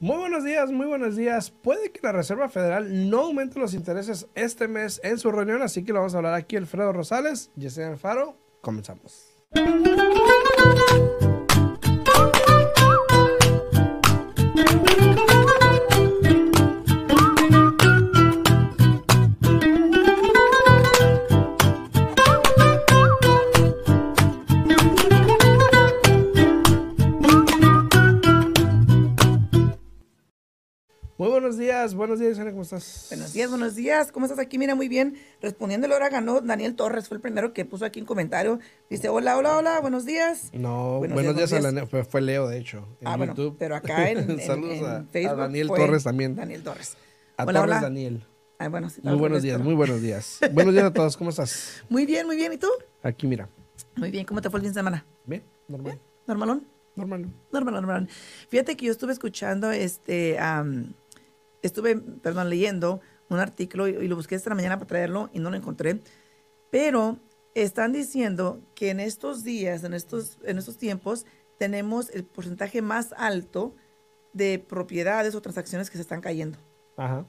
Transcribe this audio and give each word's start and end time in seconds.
Muy 0.00 0.16
buenos 0.16 0.44
días, 0.44 0.70
muy 0.70 0.86
buenos 0.86 1.16
días. 1.16 1.50
Puede 1.50 1.90
que 1.90 1.98
la 2.04 2.12
Reserva 2.12 2.48
Federal 2.48 3.10
no 3.10 3.22
aumente 3.22 3.58
los 3.58 3.74
intereses 3.74 4.28
este 4.36 4.68
mes 4.68 5.00
en 5.02 5.18
su 5.18 5.32
reunión, 5.32 5.60
así 5.60 5.84
que 5.84 5.92
lo 5.92 5.98
vamos 5.98 6.14
a 6.14 6.18
hablar 6.18 6.34
aquí 6.34 6.54
Alfredo 6.54 6.92
Rosales, 6.92 7.50
Yesenia 7.56 7.90
Alfaro. 7.90 8.36
Comenzamos. 8.60 9.34
Buenos 31.48 31.58
días, 31.60 31.94
buenos 31.94 32.18
días, 32.18 32.32
Yesenia, 32.32 32.50
¿cómo 32.52 32.62
estás? 32.62 33.06
Buenos 33.08 33.32
días, 33.32 33.48
buenos 33.48 33.74
días. 33.74 34.12
¿Cómo 34.12 34.26
estás 34.26 34.38
aquí? 34.38 34.58
Mira, 34.58 34.74
muy 34.74 34.86
bien. 34.86 35.16
Respondiéndole 35.40 35.94
ahora 35.94 36.10
ganó 36.10 36.42
Daniel 36.42 36.74
Torres, 36.74 37.08
fue 37.08 37.14
el 37.16 37.22
primero 37.22 37.54
que 37.54 37.64
puso 37.64 37.86
aquí 37.86 38.00
un 38.00 38.06
comentario. 38.06 38.58
Dice, 38.90 39.08
hola, 39.08 39.34
hola, 39.38 39.56
hola, 39.56 39.80
buenos 39.80 40.04
días. 40.04 40.50
No, 40.52 40.98
buenos, 40.98 41.14
Buenos 41.14 41.36
días, 41.36 41.48
días, 41.48 41.64
a 41.64 41.72
la- 41.72 41.86
fue, 41.86 42.04
fue 42.04 42.20
Leo, 42.20 42.48
de 42.48 42.58
hecho, 42.58 42.86
en 43.00 43.08
ah, 43.08 43.16
bueno, 43.16 43.34
pero 43.58 43.76
acá 43.76 44.10
en, 44.10 44.18
en- 44.30 44.40
Saludos 44.42 44.76
en 44.76 44.84
a- 44.84 44.96
a, 44.98 45.04
Facebook 45.04 45.38
Daniel 45.38 45.68
Torres 45.68 46.04
también. 46.04 46.36
Daniel 46.36 46.62
Torres. 46.62 46.98
A 47.38 47.44
Hola, 47.44 47.60
Torres 47.60 47.76
hola. 47.76 47.80
Daniel. 47.80 48.22
Ay, 48.58 48.68
bueno, 48.68 48.90
sí, 48.90 49.00
Muy 49.02 49.16
buenos 49.16 49.42
días, 49.42 49.58
muy 49.58 49.72
buenos 49.74 50.02
días. 50.02 50.40
buenos 50.52 50.74
días 50.74 50.84
a 50.84 50.92
todos, 50.92 51.16
¿cómo 51.16 51.30
estás? 51.30 51.82
Muy 51.88 52.04
bien, 52.04 52.26
muy 52.26 52.36
bien. 52.36 52.52
¿Y 52.52 52.58
tú? 52.58 52.68
Aquí, 53.02 53.26
mira. 53.26 53.48
Muy 53.96 54.10
bien. 54.10 54.26
¿Cómo 54.26 54.42
te 54.42 54.50
fue 54.50 54.58
el 54.58 54.64
fin 54.64 54.72
de 54.74 54.80
semana? 54.80 55.06
Bien, 55.24 55.42
normal, 55.66 55.98
¿Normalón? 56.26 56.66
normal. 56.94 57.26
Normal, 57.52 57.74
normal. 57.74 58.08
Fíjate 58.50 58.76
que 58.76 58.84
yo 58.86 58.92
estuve 58.92 59.12
escuchando, 59.14 59.70
este, 59.70 60.36
estuve, 61.62 61.96
perdón, 61.96 62.48
leyendo 62.50 63.00
un 63.28 63.38
artículo 63.38 63.88
y, 63.88 63.92
y 63.92 64.08
lo 64.08 64.16
busqué 64.16 64.34
esta 64.34 64.54
mañana 64.54 64.76
para 64.78 64.86
traerlo 64.88 65.30
y 65.32 65.38
no 65.40 65.50
lo 65.50 65.56
encontré. 65.56 66.00
Pero 66.70 67.18
están 67.54 67.92
diciendo 67.92 68.60
que 68.74 68.90
en 68.90 69.00
estos 69.00 69.42
días, 69.44 69.84
en 69.84 69.94
estos, 69.94 70.38
en 70.44 70.58
estos 70.58 70.76
tiempos, 70.78 71.26
tenemos 71.58 72.10
el 72.10 72.24
porcentaje 72.24 72.82
más 72.82 73.12
alto 73.16 73.74
de 74.32 74.58
propiedades 74.58 75.34
o 75.34 75.42
transacciones 75.42 75.90
que 75.90 75.96
se 75.96 76.02
están 76.02 76.20
cayendo. 76.20 76.58
Ajá. 76.96 77.26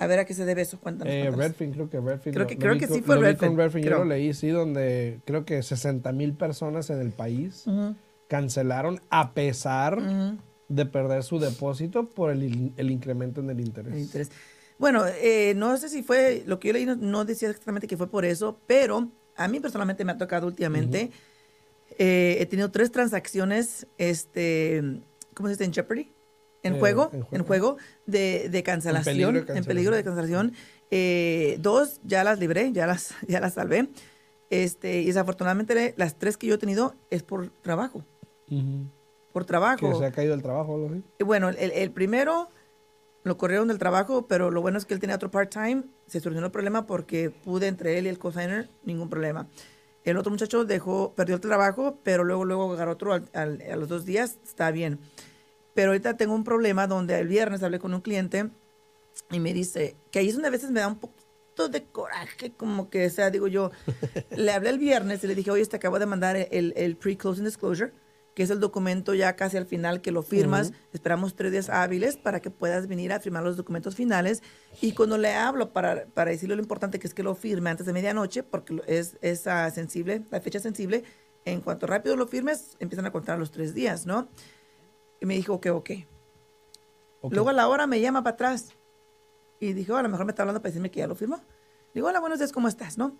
A 0.00 0.06
ver 0.06 0.18
a 0.20 0.24
qué 0.26 0.34
se 0.34 0.44
debe 0.44 0.62
eso. 0.62 0.78
Cuéntanos. 0.78 1.12
Eh. 1.12 1.30
Redfin, 1.34 1.72
creo 1.72 1.88
que 1.90 2.00
Redfin. 2.00 2.32
Creo 2.32 2.44
lo- 2.44 2.48
que- 2.48 2.54
lo 2.54 2.60
creo 2.60 2.74
vi 2.74 2.80
que 2.80 2.86
con- 2.88 2.96
sí 2.96 3.02
fue 3.02 3.14
lo 3.16 3.20
vi 3.22 3.26
Redfin, 3.28 3.56
Redfin, 3.56 3.82
yo 3.82 3.90
lo 3.90 4.04
leí, 4.04 4.32
sí, 4.34 4.48
donde 4.50 5.20
creo 5.24 5.44
que 5.44 5.62
60 5.62 6.12
mil 6.12 6.34
personas 6.34 6.90
en 6.90 7.00
el 7.00 7.10
país 7.10 7.66
Ujú, 7.66 7.96
cancelaron 8.28 9.00
a 9.10 9.32
pesar 9.32 9.98
ujú. 9.98 10.38
De 10.68 10.86
perder 10.86 11.22
su 11.22 11.38
depósito 11.38 12.08
por 12.08 12.30
el, 12.30 12.42
in- 12.42 12.74
el 12.76 12.90
incremento 12.90 13.40
en 13.40 13.50
el 13.50 13.60
interés. 13.60 13.94
El 13.94 14.00
interés. 14.00 14.30
Bueno, 14.78 15.04
eh, 15.06 15.54
no 15.56 15.76
sé 15.76 15.88
si 15.88 16.02
fue, 16.02 16.42
lo 16.46 16.60
que 16.60 16.68
yo 16.68 16.74
leí 16.74 16.86
no, 16.86 16.94
no 16.96 17.24
decía 17.24 17.48
exactamente 17.48 17.86
que 17.88 17.96
fue 17.96 18.06
por 18.08 18.24
eso, 18.24 18.60
pero 18.66 19.10
a 19.36 19.48
mí 19.48 19.60
personalmente 19.60 20.04
me 20.04 20.12
ha 20.12 20.18
tocado 20.18 20.46
últimamente. 20.46 21.10
Eh, 21.98 22.36
he 22.40 22.46
tenido 22.46 22.70
tres 22.70 22.92
transacciones, 22.92 23.86
este, 23.96 25.00
¿cómo 25.34 25.48
se 25.48 25.54
dice? 25.54 25.64
En 25.64 25.72
Jeopardy. 25.72 26.12
En 26.64 26.74
Eh, 26.74 26.78
juego, 26.78 27.10
en 27.12 27.24
en 27.32 27.44
juego. 27.44 27.76
de, 28.06 28.48
de 28.50 28.62
cancelación, 28.64 29.14
peligro 29.14 29.44
de 29.44 29.58
en 29.58 29.64
peligro 29.64 29.96
de 29.96 30.04
cancelación. 30.04 30.52
Dos 31.62 32.00
ya 32.04 32.24
las 32.24 32.38
libré, 32.40 32.72
ya 32.72 32.86
las, 32.86 33.14
ya 33.28 33.40
las 33.40 33.54
salvé. 33.54 33.88
Este, 34.50 35.00
y 35.02 35.06
desafortunadamente 35.06 35.94
las 35.96 36.18
tres 36.18 36.36
que 36.36 36.46
yo 36.46 36.54
he 36.54 36.58
tenido 36.58 36.94
es 37.10 37.22
por 37.22 37.50
trabajo. 37.62 38.04
Ujú. 38.50 38.86
Por 39.32 39.42
Que 39.44 39.48
trabajo. 39.48 39.98
se 39.98 40.06
ha 40.06 40.12
caído 40.12 40.34
el 40.34 40.42
trabajo 40.42 40.74
algo 40.74 40.86
así. 40.88 41.02
Y 41.18 41.24
Bueno, 41.24 41.48
el, 41.50 41.56
el 41.72 41.90
primero 41.90 42.48
lo 43.24 43.36
corrieron 43.36 43.68
del 43.68 43.78
trabajo, 43.78 44.26
pero 44.26 44.50
lo 44.50 44.62
bueno 44.62 44.78
es 44.78 44.84
que 44.86 44.94
él 44.94 45.00
tenía 45.00 45.16
otro 45.16 45.30
part-time. 45.30 45.84
Se 46.06 46.20
solucionó 46.20 46.46
el 46.46 46.52
problema 46.52 46.86
porque 46.86 47.30
pude 47.30 47.66
entre 47.66 47.98
él 47.98 48.06
y 48.06 48.08
el 48.08 48.18
cosigner, 48.18 48.70
ningún 48.84 49.10
problema. 49.10 49.46
El 50.04 50.16
otro 50.16 50.30
muchacho 50.30 50.64
dejó, 50.64 51.12
perdió 51.14 51.34
el 51.34 51.40
trabajo, 51.42 51.98
pero 52.02 52.24
luego, 52.24 52.44
luego 52.46 52.72
agarró 52.72 52.92
otro 52.92 53.12
al- 53.12 53.28
al- 53.34 53.60
a 53.70 53.76
los 53.76 53.88
dos 53.88 54.06
días, 54.06 54.38
está 54.44 54.70
bien. 54.70 54.98
Pero 55.74 55.90
ahorita 55.90 56.16
tengo 56.16 56.34
un 56.34 56.44
problema 56.44 56.86
donde 56.86 57.18
el 57.18 57.28
viernes 57.28 57.62
hablé 57.62 57.78
con 57.78 57.92
un 57.92 58.00
cliente 58.00 58.48
y 59.30 59.40
me 59.40 59.52
dice 59.52 59.96
que 60.10 60.20
ahí 60.20 60.28
es 60.28 60.34
donde 60.34 60.48
a 60.48 60.52
veces 60.52 60.70
me 60.70 60.80
da 60.80 60.88
un 60.88 60.98
poquito 60.98 61.68
de 61.68 61.84
coraje, 61.84 62.52
como 62.56 62.88
que, 62.88 63.06
o 63.06 63.10
sea, 63.10 63.30
digo 63.30 63.48
yo, 63.48 63.70
le 64.30 64.52
hablé 64.52 64.70
el 64.70 64.78
viernes 64.78 65.22
y 65.22 65.26
le 65.26 65.34
dije, 65.34 65.50
oye, 65.50 65.66
te 65.66 65.76
acabo 65.76 65.98
de 65.98 66.06
mandar 66.06 66.36
el, 66.50 66.72
el 66.76 66.96
pre-closing 66.96 67.44
disclosure, 67.44 67.92
que 68.38 68.44
es 68.44 68.50
el 68.50 68.60
documento 68.60 69.14
ya 69.14 69.34
casi 69.34 69.56
al 69.56 69.66
final 69.66 70.00
que 70.00 70.12
lo 70.12 70.22
firmas. 70.22 70.72
Esperamos 70.92 71.34
tres 71.34 71.50
días 71.50 71.68
hábiles 71.68 72.16
para 72.16 72.38
que 72.38 72.50
puedas 72.50 72.86
venir 72.86 73.12
a 73.12 73.18
firmar 73.18 73.42
los 73.42 73.56
documentos 73.56 73.96
finales. 73.96 74.44
Y 74.80 74.92
cuando 74.92 75.18
le 75.18 75.34
hablo 75.34 75.72
para, 75.72 76.06
para 76.06 76.30
decirle 76.30 76.54
lo 76.54 76.62
importante 76.62 77.00
que 77.00 77.08
es 77.08 77.14
que 77.14 77.24
lo 77.24 77.34
firme 77.34 77.68
antes 77.68 77.84
de 77.84 77.92
medianoche, 77.92 78.44
porque 78.44 78.80
es, 78.86 79.18
es 79.22 79.48
ah, 79.48 79.68
sensible, 79.72 80.22
la 80.30 80.40
fecha 80.40 80.60
sensible, 80.60 81.02
en 81.46 81.60
cuanto 81.62 81.88
rápido 81.88 82.14
lo 82.14 82.28
firmes, 82.28 82.76
empiezan 82.78 83.06
a 83.06 83.10
contar 83.10 83.40
los 83.40 83.50
tres 83.50 83.74
días, 83.74 84.06
¿no? 84.06 84.28
Y 85.20 85.26
me 85.26 85.34
dijo, 85.34 85.54
ok, 85.54 85.66
ok. 85.72 85.90
Luego 87.30 87.48
a 87.48 87.52
la 87.52 87.66
hora 87.66 87.88
me 87.88 88.00
llama 88.00 88.22
para 88.22 88.34
atrás. 88.34 88.68
Y 89.58 89.72
dije, 89.72 89.90
"Oh, 89.90 89.96
a 89.96 90.02
lo 90.04 90.10
mejor 90.10 90.26
me 90.26 90.30
está 90.30 90.44
hablando 90.44 90.60
para 90.60 90.70
decirme 90.70 90.92
que 90.92 91.00
ya 91.00 91.08
lo 91.08 91.16
firmó. 91.16 91.40
Digo, 91.92 92.06
hola, 92.06 92.20
buenos 92.20 92.38
días, 92.38 92.52
¿cómo 92.52 92.68
estás? 92.68 92.98
¿No? 92.98 93.16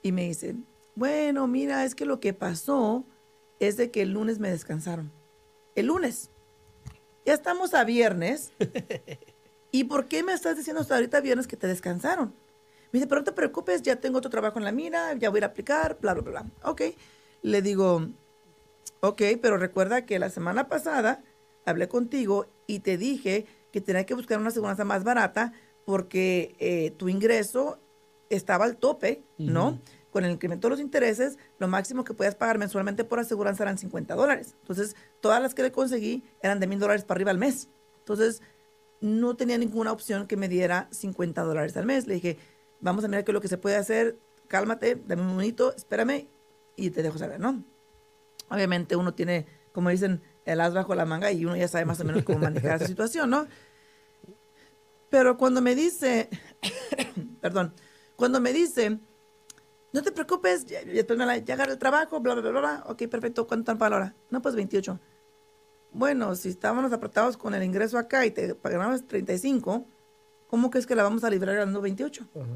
Y 0.00 0.12
me 0.12 0.28
dice, 0.28 0.56
bueno, 0.94 1.46
mira, 1.46 1.84
es 1.84 1.94
que 1.94 2.06
lo 2.06 2.20
que 2.20 2.32
pasó 2.32 3.04
es 3.68 3.76
de 3.76 3.90
que 3.90 4.02
el 4.02 4.12
lunes 4.12 4.38
me 4.38 4.50
descansaron. 4.50 5.12
El 5.74 5.86
lunes. 5.86 6.30
Ya 7.24 7.34
estamos 7.34 7.74
a 7.74 7.84
viernes. 7.84 8.52
¿Y 9.72 9.84
por 9.84 10.06
qué 10.06 10.22
me 10.22 10.32
estás 10.32 10.56
diciendo 10.56 10.82
hasta 10.82 10.96
ahorita 10.96 11.20
viernes 11.20 11.46
que 11.46 11.56
te 11.56 11.66
descansaron? 11.66 12.34
Me 12.92 12.98
dice, 12.98 13.06
pero 13.06 13.22
no 13.22 13.24
te 13.24 13.32
preocupes, 13.32 13.80
ya 13.80 13.96
tengo 13.96 14.18
otro 14.18 14.30
trabajo 14.30 14.58
en 14.58 14.66
la 14.66 14.72
mira, 14.72 15.14
ya 15.14 15.30
voy 15.30 15.38
a 15.38 15.40
ir 15.40 15.44
a 15.44 15.46
aplicar, 15.48 15.98
bla, 16.00 16.12
bla, 16.12 16.22
bla. 16.22 16.46
Ok. 16.64 16.82
Le 17.40 17.62
digo, 17.62 18.08
ok, 19.00 19.22
pero 19.40 19.56
recuerda 19.56 20.04
que 20.04 20.18
la 20.18 20.28
semana 20.28 20.68
pasada 20.68 21.22
hablé 21.64 21.88
contigo 21.88 22.46
y 22.66 22.80
te 22.80 22.98
dije 22.98 23.46
que 23.72 23.80
tenía 23.80 24.04
que 24.04 24.14
buscar 24.14 24.38
una 24.38 24.48
aseguranza 24.48 24.84
más 24.84 25.04
barata 25.04 25.52
porque 25.84 26.54
eh, 26.58 26.90
tu 26.92 27.08
ingreso 27.08 27.78
estaba 28.28 28.64
al 28.64 28.76
tope, 28.76 29.24
¿no? 29.38 29.80
Con 30.12 30.24
el 30.24 30.30
incremento 30.30 30.68
de 30.68 30.70
los 30.70 30.80
intereses, 30.80 31.38
lo 31.58 31.66
máximo 31.66 32.04
que 32.04 32.14
podías 32.14 32.36
pagar 32.36 32.58
mensualmente 32.58 33.02
por 33.02 33.18
aseguranza 33.18 33.64
eran 33.64 33.78
50 33.78 34.14
dólares. 34.14 34.54
Entonces, 34.60 34.94
todas 35.20 35.42
las 35.42 35.54
que 35.54 35.62
le 35.62 35.72
conseguí 35.72 36.22
eran 36.42 36.60
de 36.60 36.68
mil 36.68 36.78
dólares 36.78 37.04
para 37.04 37.16
arriba 37.16 37.30
al 37.30 37.38
mes. 37.38 37.68
Entonces, 37.98 38.42
no 39.00 39.34
tenía 39.36 39.58
ninguna 39.58 39.90
opción 39.90 40.28
que 40.28 40.36
me 40.36 40.48
diera 40.48 40.86
50 40.92 41.42
dólares 41.42 41.76
al 41.76 41.86
mes. 41.86 42.06
Le 42.06 42.14
dije, 42.14 42.38
vamos 42.80 43.04
a 43.04 43.08
mirar 43.08 43.24
qué 43.24 43.32
es 43.32 43.34
lo 43.34 43.40
que 43.40 43.48
se 43.48 43.58
puede 43.58 43.76
hacer, 43.76 44.18
cálmate, 44.48 45.02
dame 45.06 45.22
un 45.22 45.28
minutito, 45.28 45.74
espérame 45.74 46.28
y 46.76 46.90
te 46.90 47.02
dejo 47.02 47.18
saber, 47.18 47.40
¿no? 47.40 47.64
Obviamente 48.48 48.96
uno 48.96 49.14
tiene, 49.14 49.46
como 49.72 49.88
dicen, 49.88 50.20
el 50.44 50.60
as 50.60 50.74
bajo 50.74 50.94
la 50.94 51.06
manga 51.06 51.32
y 51.32 51.44
uno 51.44 51.56
ya 51.56 51.68
sabe 51.68 51.84
más 51.84 52.00
o 52.00 52.04
menos 52.04 52.22
cómo 52.22 52.38
manejar 52.38 52.76
esa 52.76 52.86
situación, 52.86 53.30
¿no? 53.30 53.46
Pero 55.08 55.36
cuando 55.36 55.60
me 55.60 55.74
dice, 55.74 56.28
perdón, 57.40 57.74
cuando 58.16 58.40
me 58.40 58.52
dice, 58.52 58.98
no 59.92 60.02
te 60.02 60.12
preocupes, 60.12 60.64
ya, 60.66 60.82
ya 60.82 61.54
agarré 61.54 61.72
el 61.72 61.78
trabajo, 61.78 62.20
bla, 62.20 62.34
bla, 62.34 62.50
bla, 62.50 62.60
bla, 62.60 62.84
ok, 62.86 63.06
perfecto, 63.08 63.46
¿cuánto 63.46 63.62
están 63.62 63.78
para 63.78 63.90
la 63.90 63.96
hora? 63.96 64.16
No, 64.30 64.40
pues 64.40 64.54
28. 64.54 64.98
Bueno, 65.92 66.34
si 66.34 66.48
estábamos 66.48 66.92
apretados 66.92 67.36
con 67.36 67.54
el 67.54 67.62
ingreso 67.62 67.98
acá 67.98 68.24
y 68.24 68.30
te 68.30 68.54
pagamos 68.54 69.06
35, 69.06 69.86
¿cómo 70.46 70.70
crees 70.70 70.86
que 70.86 70.94
la 70.94 71.02
vamos 71.02 71.24
a 71.24 71.30
librar 71.30 71.56
ganando 71.56 71.82
28? 71.82 72.28
Ajá. 72.34 72.46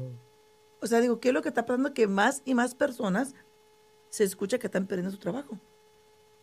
O 0.79 0.87
sea, 0.87 0.99
digo, 0.99 1.19
¿qué 1.19 1.29
es 1.29 1.33
lo 1.33 1.41
que 1.41 1.49
está 1.49 1.65
pasando? 1.65 1.93
Que 1.93 2.07
más 2.07 2.41
y 2.45 2.53
más 2.53 2.75
personas 2.75 3.33
se 4.09 4.23
escucha 4.23 4.59
que 4.59 4.67
están 4.67 4.87
perdiendo 4.87 5.11
su 5.11 5.17
trabajo. 5.17 5.59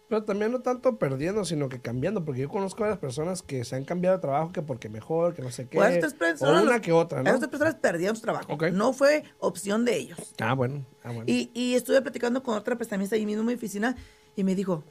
Pero 0.09 0.23
también 0.25 0.53
no 0.53 0.61
tanto 0.61 0.99
perdiendo, 0.99 1.45
sino 1.47 1.69
que 1.71 1.81
cambiando, 1.81 2.25
porque 2.25 2.43
yo 2.43 2.49
conozco 2.51 2.83
a 2.85 2.87
varias 2.89 2.99
personas 3.01 3.43
que 3.43 3.65
se 3.65 3.75
han 3.75 3.85
cambiado 3.85 4.17
de 4.19 4.21
trabajo 4.21 4.53
que 4.53 4.61
porque 4.61 4.89
mejor, 4.91 5.35
que 5.35 5.41
no 5.43 5.51
sé 5.51 5.67
qué. 5.67 5.79
O 5.79 5.85
estas 5.85 6.12
o 6.12 6.19
personas- 6.19 6.62
una 6.62 6.81
que 6.81 6.93
otra, 6.93 7.23
¿no? 7.23 7.31
Estas 7.31 7.49
personas 7.49 7.75
perdieron 7.77 8.15
su 8.15 8.21
trabajo. 8.23 8.53
Ok. 8.53 8.65
No 8.73 8.93
fue 8.93 9.25
opción 9.39 9.85
de 9.87 9.97
ellos. 9.97 10.19
Ah, 10.41 10.53
bueno. 10.55 10.85
Ah, 11.03 11.09
bueno. 11.11 11.25
Y, 11.27 11.51
y 11.55 11.75
estuve 11.75 12.03
platicando 12.03 12.43
con 12.43 12.55
otra 12.56 12.77
prestamista 12.77 13.17
ahí 13.17 13.25
mismo 13.25 13.41
en 13.41 13.47
mi 13.47 13.55
oficina 13.55 13.97
y 14.37 14.45
me 14.45 14.55
dijo, 14.55 14.85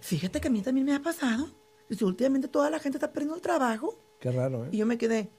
fíjate 0.00 0.40
que 0.40 0.48
a 0.48 0.50
mí 0.50 0.62
también 0.62 0.84
me 0.86 0.94
ha 0.94 1.00
pasado. 1.00 1.48
Dice, 1.88 2.04
últimamente 2.04 2.48
toda 2.48 2.70
la 2.70 2.78
gente 2.80 2.98
está 2.98 3.12
perdiendo 3.12 3.36
el 3.36 3.42
trabajo. 3.42 3.94
Qué 4.18 4.32
raro, 4.32 4.64
¿eh? 4.64 4.68
Y 4.72 4.78
yo 4.78 4.86
me 4.86 4.98
quedé, 4.98 5.30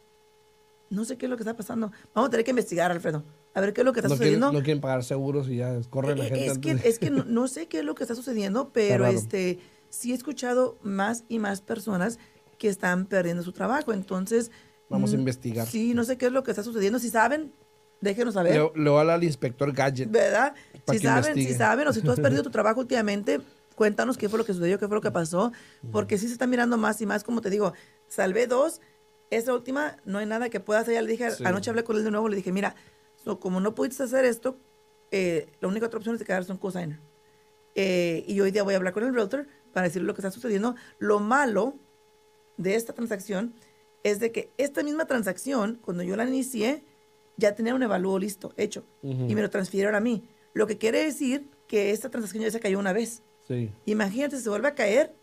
no 0.89 1.03
sé 1.05 1.17
qué 1.17 1.25
es 1.25 1.29
lo 1.29 1.35
que 1.35 1.43
está 1.43 1.55
pasando. 1.55 1.91
Vamos 2.13 2.29
a 2.29 2.31
tener 2.31 2.45
que 2.45 2.51
investigar, 2.51 2.91
Alfredo. 2.91 3.23
A 3.53 3.61
ver 3.61 3.73
qué 3.73 3.81
es 3.81 3.85
lo 3.85 3.91
que 3.93 3.99
está 3.99 4.07
no, 4.09 4.15
quieren, 4.15 4.35
sucediendo. 4.35 4.51
no 4.59 4.63
quieren 4.63 4.81
pagar 4.81 5.03
seguros 5.03 5.49
y 5.49 5.57
ya 5.57 5.77
corren 5.89 6.17
la 6.17 6.25
Eh, 6.25 6.29
gente. 6.29 6.45
es, 6.47 6.57
que, 6.59 6.75
de- 6.75 6.89
es 6.89 6.99
que 6.99 7.09
no, 7.11 7.25
no 7.25 7.47
sé 7.47 7.67
qué 7.67 7.79
es 7.79 7.85
lo 7.85 7.95
que 7.95 8.03
está 8.03 8.15
sucediendo, 8.15 8.71
pero 8.73 9.03
raro. 9.05 9.17
este 9.17 9.59
sí 9.89 10.11
he 10.11 10.15
escuchado 10.15 10.77
más 10.83 11.25
y 11.27 11.39
más 11.39 11.61
personas 11.61 12.17
que 12.57 12.69
están 12.69 13.05
perdiendo 13.07 13.43
su 13.43 13.51
trabajo. 13.51 13.91
Entonces, 13.93 14.51
Vamos 14.89 15.13
a 15.13 15.15
mm, 15.15 15.19
investigar. 15.19 15.67
Sí, 15.67 15.93
no 15.93 16.03
sé 16.03 16.17
qué 16.17 16.25
es 16.27 16.31
lo 16.31 16.43
que 16.43 16.51
está 16.51 16.63
sucediendo. 16.63 16.99
Si 16.99 17.09
saben, 17.09 17.53
déjenos 18.01 18.33
saber. 18.35 18.53
Le, 18.53 18.83
le 18.83 18.89
voy 18.89 18.97
a 18.97 19.01
hablar 19.01 19.15
al 19.15 19.23
inspector 19.23 19.71
Gadget. 19.73 20.09
¿Verdad? 20.11 20.53
Si 20.89 20.99
saben, 20.99 21.17
investigue. 21.31 21.47
si 21.53 21.53
saben, 21.57 21.87
o 21.87 21.93
si 21.93 22.01
tú 22.01 22.11
has 22.11 22.19
perdido 22.19 22.43
tu 22.43 22.51
trabajo 22.51 22.79
últimamente, 22.81 23.39
cuéntanos 23.75 24.17
qué 24.17 24.27
fue 24.29 24.37
lo 24.39 24.45
que 24.45 24.53
sucedió, 24.53 24.77
qué 24.79 24.87
fue 24.87 24.95
lo 24.95 25.01
que 25.01 25.11
pasó, 25.11 25.51
porque 25.91 26.17
sí 26.17 26.27
se 26.27 26.33
está 26.33 26.45
mirando 26.47 26.77
más 26.77 27.01
y 27.01 27.05
más, 27.05 27.23
como 27.23 27.41
te 27.41 27.49
digo, 27.49 27.73
salvé 28.07 28.47
dos, 28.47 28.79
esa 29.29 29.53
última 29.53 29.97
no 30.05 30.17
hay 30.19 30.25
nada 30.25 30.49
que 30.49 30.59
pueda 30.59 30.81
hacer, 30.81 30.93
ya 30.95 31.01
le 31.01 31.09
dije, 31.11 31.31
Sí. 31.31 31.43
anoche 31.45 31.69
hablé 31.69 31.83
con 31.85 31.95
él 31.97 32.03
de 32.03 32.11
nuevo, 32.11 32.27
le 32.29 32.35
dije, 32.35 32.51
mira, 32.51 32.75
so, 33.23 33.39
como 33.39 33.59
no 33.59 33.75
pudiste 33.75 34.03
hacer 34.03 34.25
esto, 34.25 34.57
eh, 35.11 35.47
la 35.59 35.67
única 35.67 35.85
otra 35.87 35.97
opción 35.97 36.15
es 36.15 36.23
quedarse 36.23 36.51
un 36.51 36.57
cosigner. 36.57 36.99
Eh, 37.75 38.23
y 38.27 38.39
hoy 38.41 38.51
día 38.51 38.63
voy 38.63 38.73
a 38.73 38.77
hablar 38.77 38.93
con 38.93 39.03
el 39.03 39.13
realtor 39.13 39.47
para 39.73 39.87
decirle 39.87 40.07
lo 40.07 40.13
que 40.13 40.21
está 40.21 40.31
sucediendo. 40.31 40.75
Lo 40.99 41.19
malo 41.19 41.75
de 42.57 42.75
esta 42.75 42.93
transacción 42.93 43.53
es 44.03 44.19
de 44.19 44.31
que 44.31 44.51
esta 44.57 44.83
misma 44.83 45.05
transacción, 45.05 45.79
cuando 45.81 46.03
yo 46.03 46.15
la 46.15 46.25
inicié, 46.25 46.83
ya 47.37 47.55
tenía 47.55 47.73
un 47.75 47.83
evalúo 47.83 48.19
listo, 48.19 48.53
hecho, 48.57 48.85
Ujú. 49.03 49.25
y 49.29 49.35
me 49.35 49.41
lo 49.41 49.49
transfirieron 49.49 49.95
a 49.95 49.99
mí. 49.99 50.23
Lo 50.53 50.67
que 50.67 50.77
quiere 50.77 51.03
decir 51.03 51.49
que 51.67 51.91
esta 51.91 52.09
transacción 52.09 52.43
ya 52.43 52.51
se 52.51 52.59
cayó 52.59 52.77
una 52.79 52.93
vez. 52.93 53.23
Sí. 53.47 53.71
Imagínate, 53.85 54.37
si 54.37 54.43
se 54.43 54.49
vuelve 54.49 54.67
a 54.67 54.75
caer, 54.75 55.15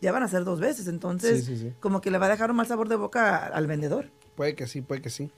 ya 0.00 0.10
van 0.12 0.22
a 0.24 0.28
ser 0.28 0.44
dos 0.44 0.58
veces. 0.60 0.88
Entonces, 0.88 1.44
Sí, 1.44 1.56
sí, 1.56 1.72
como 1.78 2.00
que 2.00 2.10
le 2.10 2.18
va 2.18 2.26
a 2.26 2.30
dejar 2.30 2.50
un 2.50 2.56
mal 2.56 2.66
sabor 2.66 2.88
de 2.88 2.96
boca 2.96 3.46
al 3.46 3.66
vendedor. 3.68 4.10
Puede 4.34 4.54
que 4.56 4.66
sí, 4.66 4.80
puede 4.80 5.00
que 5.02 5.10
sí. 5.10 5.30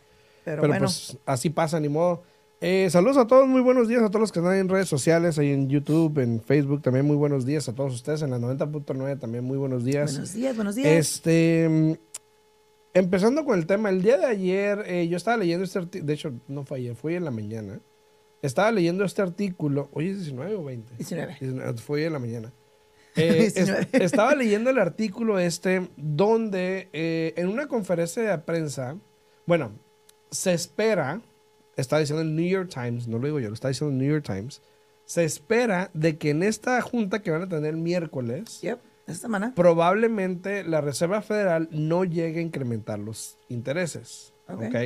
Pero, 0.45 0.63
Pero, 0.63 0.69
bueno, 0.73 0.87
pues 0.87 1.17
así 1.27 1.51
pasa, 1.51 1.81
ni 1.81 1.89
modo. 1.89 2.23
Eh, 2.61 2.89
saludos 2.91 3.17
a 3.19 3.27
todos, 3.27 3.47
muy 3.47 3.61
buenos 3.61 3.89
días 3.89 4.03
a 4.03 4.09
todos 4.09 4.21
los 4.21 4.33
que 4.33 4.39
están 4.39 4.55
en 4.57 4.69
redes 4.69 4.89
sociales, 4.89 5.39
ahí 5.39 5.51
en 5.53 5.69
YouTube, 5.69 6.19
en 6.19 6.41
Facebook, 6.41 6.81
también 6.83 7.05
muy 7.05 7.17
buenos 7.17 7.45
días 7.45 7.69
a 7.69 7.75
todos 7.75 7.93
ustedes, 7.95 8.23
en 8.23 8.31
la 8.31 8.39
90.9 8.39 9.19
también 9.19 9.45
muy 9.45 9.59
buenos 9.59 9.85
días. 9.85 10.13
buenos 10.13 10.33
días, 10.33 10.57
buenos 10.57 10.75
días. 10.75 10.87
Este, 10.89 11.99
empezando 12.95 13.45
con 13.45 13.59
el 13.59 13.67
tema, 13.67 13.91
el 13.91 14.03
día 14.03 14.17
de 14.19 14.27
ayer 14.27 14.83
eh, 14.87 15.09
yo 15.09 15.17
estaba 15.17 15.37
leyendo 15.37 15.65
este 15.65 15.79
artículo, 15.79 16.07
de 16.07 16.13
hecho 16.15 16.33
no 16.49 16.65
fue 16.65 16.79
ayer, 16.79 16.95
fue 16.95 17.17
en 17.17 17.25
la 17.25 17.31
mañana. 17.31 17.81
Estaba 18.41 18.71
leyendo 18.73 19.05
este 19.05 19.23
artículo, 19.23 19.89
hoy 19.93 20.09
es 20.09 20.19
19 20.19 20.55
o 20.55 20.65
20. 20.65 20.95
19. 20.97 21.37
19, 21.41 21.79
Fue 21.79 22.01
hoy 22.01 22.05
en 22.07 22.13
la 22.13 22.19
mañana. 22.19 22.53
Eh, 23.17 23.45
es- 23.47 23.55
19. 23.55 23.89
estaba 24.05 24.35
leyendo 24.35 24.71
el 24.71 24.79
artículo 24.79 25.39
este 25.39 25.89
donde 25.97 26.89
eh, 26.93 27.33
en 27.37 27.47
una 27.49 27.69
conferencia 27.69 28.23
de 28.23 28.39
prensa, 28.39 28.97
bueno, 29.47 29.71
se 30.35 30.53
espera, 30.53 31.21
está 31.77 31.99
diciendo 31.99 32.23
el 32.23 32.35
New 32.35 32.47
York 32.49 32.71
Times, 32.73 33.09
no 33.09 33.19
lo 33.19 33.27
digo 33.27 33.41
yo, 33.41 33.49
lo 33.49 33.55
está 33.55 33.69
diciendo 33.69 33.93
el 33.93 33.99
New 33.99 34.13
York 34.13 34.25
Times, 34.27 34.61
se 35.05 35.25
espera 35.25 35.91
de 35.95 36.17
que 36.19 36.31
en 36.31 36.43
esta 36.43 36.81
junta 36.83 37.23
que 37.23 37.31
van 37.31 37.43
a 37.43 37.49
tener 37.49 37.77
miércoles, 37.77 38.61
Yep, 38.63 38.79
esta 39.07 39.23
semana. 39.23 39.53
probablemente 39.55 40.65
la 40.65 40.81
Reserva 40.81 41.23
Federal 41.23 41.69
no 41.71 42.05
llegue 42.05 42.41
a 42.41 42.43
incrementar 42.43 42.99
los 42.99 43.39
intereses. 43.49 44.33
Ok. 44.49 44.63
¿ok? 44.63 44.77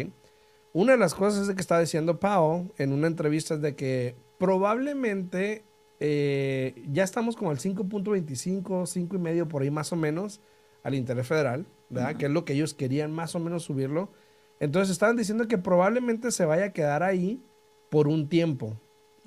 Una 0.72 0.92
de 0.92 0.98
las 0.98 1.14
cosas 1.14 1.46
de 1.46 1.54
que 1.54 1.60
está 1.60 1.80
diciendo 1.80 2.20
Powell 2.20 2.70
en 2.78 2.92
una 2.92 3.06
entrevista 3.06 3.54
es 3.54 3.62
de 3.62 3.74
que 3.74 4.16
probablemente 4.38 5.64
eh, 6.00 6.84
ya 6.92 7.04
estamos 7.04 7.36
como 7.36 7.50
al 7.50 7.58
5.25, 7.58 8.62
5.5 8.64 9.46
por 9.48 9.62
ahí 9.62 9.70
más 9.70 9.92
o 9.92 9.96
menos 9.96 10.40
al 10.82 10.94
interés 10.94 11.26
federal, 11.26 11.66
¿verdad? 11.88 12.16
Que 12.16 12.26
es 12.26 12.30
lo 12.30 12.44
que 12.44 12.52
ellos 12.52 12.74
querían 12.74 13.12
más 13.12 13.34
o 13.34 13.40
menos 13.40 13.64
subirlo. 13.64 14.10
Entonces 14.60 14.90
estaban 14.92 15.16
diciendo 15.16 15.46
que 15.48 15.58
probablemente 15.58 16.30
se 16.30 16.44
vaya 16.44 16.66
a 16.66 16.72
quedar 16.72 17.02
ahí 17.02 17.42
por 17.90 18.08
un 18.08 18.28
tiempo. 18.28 18.80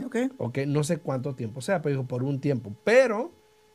Ok. 0.03 0.15
¿ok? 0.37 0.57
No 0.67 0.83
sé 0.83 0.97
cuánto 0.97 1.35
tiempo 1.35 1.61
sea, 1.61 1.81
pero 1.81 1.95
dijo 1.95 2.07
por 2.07 2.23
un 2.23 2.39
tiempo. 2.39 2.75
Pero 2.83 3.31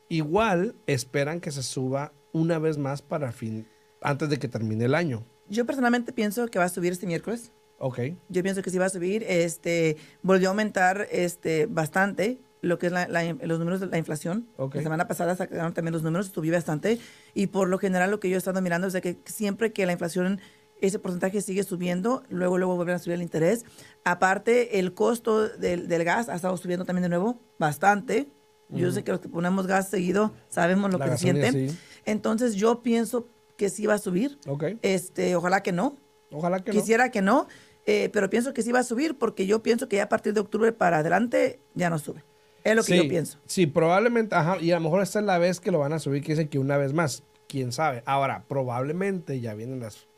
igual 0.08 0.74
esperan 0.86 1.40
que 1.40 1.50
se 1.50 1.62
suba 1.62 2.12
una 2.32 2.58
vez 2.58 2.78
más 2.78 3.02
para 3.02 3.32
fin, 3.32 3.66
antes 4.02 4.28
de 4.28 4.38
que 4.38 4.48
termine 4.48 4.84
el 4.84 4.94
año. 4.94 5.24
Yo 5.48 5.64
personalmente 5.64 6.12
pienso 6.12 6.46
que 6.48 6.58
va 6.58 6.64
a 6.66 6.68
subir 6.68 6.92
este 6.92 7.06
miércoles. 7.06 7.52
Ok, 7.78 8.00
Yo 8.30 8.42
pienso 8.42 8.62
que 8.62 8.70
sí 8.70 8.78
va 8.78 8.86
a 8.86 8.90
subir. 8.90 9.22
Este, 9.28 9.96
volvió 10.22 10.48
a 10.48 10.50
aumentar 10.50 11.06
este, 11.12 11.66
bastante 11.66 12.40
lo 12.62 12.78
que 12.78 12.86
es 12.86 12.92
la- 12.92 13.06
la- 13.06 13.34
los 13.34 13.58
números 13.58 13.80
de 13.80 13.86
la 13.86 13.98
inflación. 13.98 14.48
Ok. 14.56 14.76
La 14.76 14.82
semana 14.82 15.06
pasada 15.06 15.36
sacaron 15.36 15.72
también 15.74 15.92
los 15.92 16.02
números, 16.02 16.28
subió 16.28 16.52
bastante. 16.52 16.98
Y 17.34 17.48
por 17.48 17.68
lo 17.68 17.78
general 17.78 18.10
lo 18.10 18.18
que 18.18 18.28
yo 18.30 18.36
he 18.36 18.38
estado 18.38 18.60
mirando 18.62 18.86
es 18.86 18.92
de 18.94 19.02
que 19.02 19.18
siempre 19.26 19.72
que 19.72 19.84
la 19.86 19.92
inflación, 19.92 20.40
ese 20.80 20.98
porcentaje 20.98 21.40
sigue 21.40 21.62
subiendo, 21.62 22.22
luego, 22.28 22.58
luego 22.58 22.76
vuelven 22.76 22.96
a 22.96 22.98
subir 22.98 23.14
el 23.14 23.22
interés. 23.22 23.64
Aparte, 24.04 24.78
el 24.78 24.94
costo 24.94 25.48
del, 25.48 25.88
del 25.88 26.04
gas 26.04 26.28
ha 26.28 26.34
estado 26.34 26.56
subiendo 26.56 26.84
también 26.84 27.02
de 27.04 27.08
nuevo 27.08 27.40
bastante. 27.58 28.28
Yo 28.68 28.90
sé 28.90 29.04
que 29.04 29.12
los 29.12 29.20
que 29.20 29.28
ponemos 29.28 29.66
gas 29.68 29.88
seguido 29.88 30.32
sabemos 30.48 30.90
lo 30.92 30.98
La 30.98 31.04
que 31.04 31.18
se 31.18 31.26
gasolina, 31.28 31.50
siente. 31.52 31.72
sí. 31.72 31.78
Entonces 32.04 32.56
yo 32.56 32.82
pienso 32.82 33.28
que 33.56 33.68
sí 33.70 33.86
va 33.86 33.94
a 33.94 33.98
subir. 33.98 34.38
ok. 34.46 34.64
Este, 34.82 35.36
ojalá 35.36 35.62
que 35.62 35.72
no. 35.72 35.96
Ojalá 36.32 36.60
que 36.60 36.72
no. 36.72 36.80
Quisiera 36.80 37.10
que 37.10 37.22
no, 37.22 37.46
eh, 37.86 38.10
pero 38.12 38.28
pienso 38.28 38.52
que 38.52 38.62
sí 38.62 38.72
va 38.72 38.80
a 38.80 38.84
subir 38.84 39.16
porque 39.16 39.46
yo 39.46 39.62
pienso 39.62 39.88
que 39.88 39.96
ya 39.96 40.02
a 40.04 40.08
partir 40.08 40.34
de 40.34 40.40
octubre 40.40 40.72
para 40.72 40.98
adelante 40.98 41.60
ya 41.74 41.88
no 41.90 41.98
sube. 42.00 42.24
Es 42.64 42.74
lo 42.74 42.82
que 42.82 42.92
sí, 42.94 42.98
yo 43.04 43.08
pienso. 43.08 43.38
Sí, 43.46 43.66
probablemente, 43.68 44.34
ajá, 44.34 44.58
y 44.60 44.72
a 44.72 44.74
lo 44.74 44.80
mejor 44.80 45.00
esta 45.00 45.20
es 45.20 45.24
la 45.24 45.38
vez 45.38 45.60
que 45.60 45.70
lo 45.70 45.78
van 45.78 45.92
a 45.92 46.00
subir, 46.00 46.20
que 46.24 46.32
dicen 46.32 46.48
que 46.48 46.58
una 46.58 46.76
vez 46.76 46.92
más, 46.92 47.22
quién 47.46 47.70
sabe. 47.70 48.02
Ahora, 48.06 48.44
probablemente 48.48 49.40
ya 49.40 49.54
vienen 49.54 49.78
las, 49.78 50.08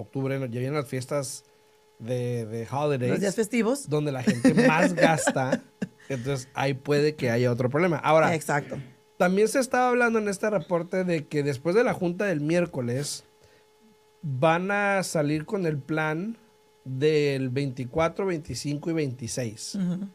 octubre, 0.00 0.38
ya 0.38 0.46
vienen 0.46 0.74
las 0.74 0.88
fiestas 0.88 1.44
de, 1.98 2.46
de 2.46 2.66
holidays. 2.70 3.10
Los 3.10 3.20
días 3.20 3.34
festivos. 3.34 3.88
donde 3.88 4.12
la 4.12 4.22
gente 4.22 4.54
más 4.66 4.94
gasta. 4.94 5.62
Entonces 6.08 6.48
ahí 6.54 6.74
puede 6.74 7.14
que 7.14 7.30
haya 7.30 7.52
otro 7.52 7.68
problema. 7.68 7.98
Ahora, 7.98 8.34
Exacto. 8.34 8.78
también 9.18 9.48
se 9.48 9.58
estaba 9.60 9.88
hablando 9.88 10.18
en 10.18 10.28
este 10.28 10.48
reporte 10.48 11.04
de 11.04 11.26
que 11.26 11.42
después 11.42 11.74
de 11.74 11.84
la 11.84 11.92
junta 11.92 12.24
del 12.24 12.40
miércoles 12.40 13.24
van 14.22 14.70
a 14.70 15.02
salir 15.02 15.44
con 15.44 15.66
el 15.66 15.78
plan 15.78 16.38
del 16.84 17.50
24, 17.50 18.26
25 18.26 18.90
y 18.90 18.92
26. 18.94 19.74
Ujú. 19.74 20.08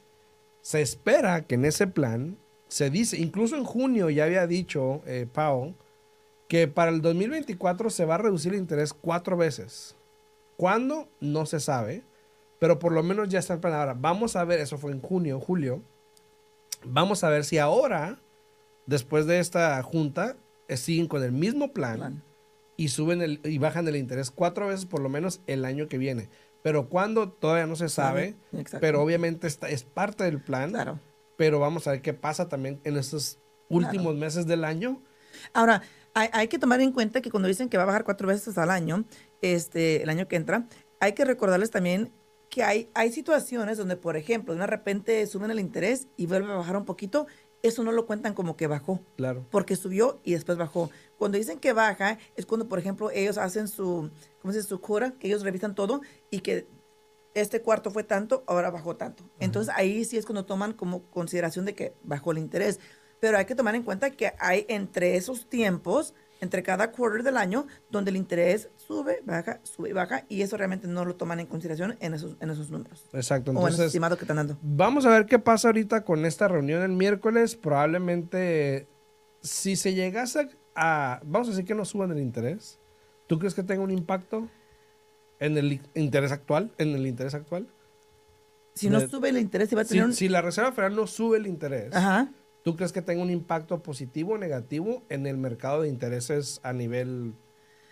Se 0.62 0.82
espera 0.82 1.46
que 1.46 1.56
en 1.56 1.66
ese 1.66 1.88
plan 1.88 2.38
se 2.68 2.90
dice, 2.90 3.18
incluso 3.18 3.56
en 3.56 3.66
junio 3.66 4.10
ya 4.10 4.24
había 4.24 4.48
dicho 4.48 5.02
eh, 5.06 5.28
Powell, 5.32 5.76
que 6.48 6.68
para 6.68 6.92
el 6.92 7.02
2024 7.02 7.90
se 7.90 8.06
va 8.06 8.16
a 8.16 8.20
reducir 8.20 8.54
el 8.54 8.60
interés 8.60 8.94
cuatro 8.94 9.38
veces. 9.38 9.96
¿Cuándo? 10.58 11.08
No 11.20 11.46
se 11.46 11.60
sabe, 11.60 12.04
pero 12.60 12.80
por 12.80 12.92
lo 12.92 13.02
menos 13.04 13.30
ya 13.30 13.40
está 13.40 13.56
el 13.56 13.60
plan. 13.60 13.74
Ahora, 13.74 13.96
vamos 13.98 14.36
a 14.36 14.44
ver, 14.46 14.60
eso 14.60 14.78
fue 14.78 14.92
en 14.92 15.02
junio, 15.02 15.40
julio, 15.40 15.82
vamos 16.86 17.24
a 17.24 17.30
ver 17.30 17.44
si 17.44 17.58
ahora, 17.58 18.20
después 18.86 19.26
de 19.26 19.40
esta 19.40 19.82
junta, 19.84 20.36
eh, 20.68 20.78
siguen 20.78 21.08
con 21.08 21.24
el 21.24 21.32
mismo 21.32 21.74
plan, 21.74 21.98
Plan. 21.98 22.24
y 22.78 22.90
suben 22.90 23.22
el, 23.22 23.42
y 23.44 23.58
bajan 23.58 23.88
el 23.88 23.96
interés 23.96 24.32
cuatro 24.32 24.68
veces 24.68 24.86
por 24.86 25.02
lo 25.02 25.10
menos 25.10 25.42
el 25.48 25.66
año 25.66 25.88
que 25.88 25.98
viene. 25.98 26.30
Pero 26.62 26.88
cuándo 26.88 27.30
todavía 27.30 27.66
no 27.66 27.76
se 27.76 27.90
sabe, 27.90 28.36
Exacto. 28.54 28.78
pero 28.80 29.02
obviamente 29.02 29.48
está, 29.48 29.70
es 29.70 29.84
parte 29.84 30.24
del 30.24 30.42
plan. 30.42 30.70
Claro. 30.70 31.00
Pero 31.36 31.60
vamos 31.60 31.88
a 31.88 31.92
ver 31.92 32.02
qué 32.02 32.14
pasa 32.14 32.48
también 32.48 32.80
en 32.86 32.96
estos 32.96 33.40
últimos 33.70 34.16
meses 34.16 34.46
del 34.46 34.64
año. 34.64 35.02
Ahora, 35.54 35.82
hay, 36.14 36.30
hay 36.32 36.48
que 36.48 36.60
tomar 36.60 36.82
en 36.82 36.92
cuenta 36.92 37.22
que 37.22 37.32
cuando 37.32 37.48
dicen 37.48 37.70
que 37.70 37.78
va 37.78 37.84
a 37.84 37.88
bajar 37.88 38.04
cuatro 38.04 38.28
veces 38.28 38.58
al 38.58 38.70
año, 38.70 39.06
este, 39.42 40.04
el 40.04 40.10
año 40.10 40.28
que 40.28 40.36
entra, 40.36 40.68
hay 41.00 41.14
que 41.14 41.26
recordarles 41.26 41.72
también 41.72 42.12
que 42.50 42.64
hay, 42.64 42.90
hay 42.94 43.12
situaciones 43.12 43.80
donde, 43.80 43.98
por 43.98 44.16
ejemplo, 44.16 44.54
de 44.54 44.68
repente 44.68 45.26
suben 45.26 45.50
el 45.50 45.60
interés 45.60 46.08
y 46.18 46.28
vuelve 46.28 46.52
a 46.52 46.56
bajar 46.56 46.78
un 46.78 46.86
poquito, 46.86 47.26
eso 47.64 47.84
no 47.84 47.92
lo 47.92 48.06
cuentan 48.06 48.36
como 48.36 48.56
que 48.56 48.68
bajó. 48.68 49.00
Claro. 49.16 49.48
porque 49.50 49.76
subió 49.76 50.20
y 50.24 50.34
después 50.34 50.58
bajó. 50.58 50.92
Cuando 51.18 51.38
dicen 51.38 51.60
que 51.60 51.74
baja, 51.74 52.20
es 52.36 52.46
cuando, 52.46 52.68
por 52.68 52.78
ejemplo, 52.78 53.10
ellos 53.10 53.40
hacen 53.40 53.68
su, 53.68 54.12
¿cómo 54.42 54.52
se 54.52 54.60
dice? 54.60 54.70
Su 54.70 54.82
cura, 54.82 55.14
que 55.18 55.28
ellos 55.28 55.42
revisan 55.42 55.74
todo 55.74 56.02
y 56.30 56.42
que 56.42 56.68
este 57.34 57.62
cuarto 57.62 57.90
fue 57.90 58.04
tanto, 58.04 58.44
ahora 58.46 58.70
bajó 58.70 58.96
tanto. 58.96 59.24
Entonces 59.40 59.74
ahí 59.76 60.06
sí 60.06 60.18
es 60.18 60.26
cuando 60.26 60.46
toman 60.46 60.74
como 60.74 61.04
consideración 61.10 61.66
de 61.66 61.74
que 61.74 61.96
bajó 62.04 62.34
el 62.34 62.38
interés. 62.38 62.80
Pero 63.24 63.38
hay 63.38 63.46
que 63.46 63.56
tomar 63.56 63.74
en 63.74 63.84
cuenta 63.84 64.10
que 64.10 64.34
hay 64.38 64.66
entre 64.68 65.16
esos 65.16 65.48
tiempos, 65.48 66.14
entre 66.42 66.62
cada 66.62 66.92
quarter 66.92 67.24
del 67.24 67.38
año, 67.38 67.66
donde 67.90 68.12
el 68.12 68.18
interés 68.18 68.68
sube, 68.76 69.22
baja, 69.24 69.62
sube 69.64 69.92
y 69.92 69.94
baja, 69.94 70.26
y 70.28 70.42
eso 70.42 70.58
realmente 70.58 70.90
no 70.90 71.06
lo 71.06 71.16
toman 71.16 71.40
en 71.40 71.46
consideración 71.46 71.96
en 72.02 72.16
esos, 72.16 72.36
en 72.42 72.50
esos 72.50 72.70
números. 72.70 73.06
Exacto. 73.14 73.52
o 73.52 73.54
en 73.54 73.58
Entonces, 73.60 73.86
estimados 73.86 74.18
que 74.18 74.26
están 74.26 74.36
dando. 74.36 74.58
vamos 74.62 75.06
a 75.06 75.10
ver 75.10 75.26
qué 75.26 75.40
pasa 75.40 75.70
ahorita 75.70 76.04
con 76.04 76.26
esta 76.26 76.50
reunión 76.50 76.82
el 76.84 76.92
miércoles. 76.92 77.56
Probablemente, 77.56 78.90
si 79.42 79.78
se 79.78 79.94
llegase 79.94 80.50
a, 80.76 81.22
vamos 81.24 81.48
a 81.48 81.52
decir 81.52 81.64
que 81.64 81.76
no 81.76 81.86
suban 81.86 82.12
el 82.12 82.20
interés, 82.20 82.78
¿tú 83.28 83.40
crees 83.40 83.54
que 83.54 83.64
tenga 83.64 83.84
un 83.84 83.92
impacto 83.92 84.50
en 85.40 85.58
el 85.58 85.80
interés 85.96 86.34
actual? 86.34 86.74
En 86.78 86.90
el 86.90 87.08
interés 87.08 87.36
actual. 87.36 87.70
Si 88.76 88.90
no 88.90 89.00
de- 89.00 89.08
sube 89.08 89.30
el 89.30 89.38
interés, 89.38 89.70
si 89.70 89.76
va 89.76 89.84
a 89.84 89.86
Si, 89.86 89.92
tener 89.92 90.06
un... 90.08 90.14
si 90.14 90.28
la 90.28 90.42
Reserva 90.42 90.74
Federal 90.74 90.94
no 90.94 91.08
sube 91.08 91.38
el 91.38 91.48
interés, 91.48 91.96
Ajá. 91.96 92.28
¿Tú 92.64 92.76
crees 92.76 92.92
que 92.92 93.02
tenga 93.02 93.22
un 93.22 93.30
impacto 93.30 93.84
positivo 93.84 94.34
o 94.34 94.38
negativo 94.38 95.04
en 95.10 95.28
el 95.28 95.38
mercado 95.38 95.82
de 95.84 95.90
intereses 95.90 96.60
a 96.64 96.74
nivel 96.74 97.34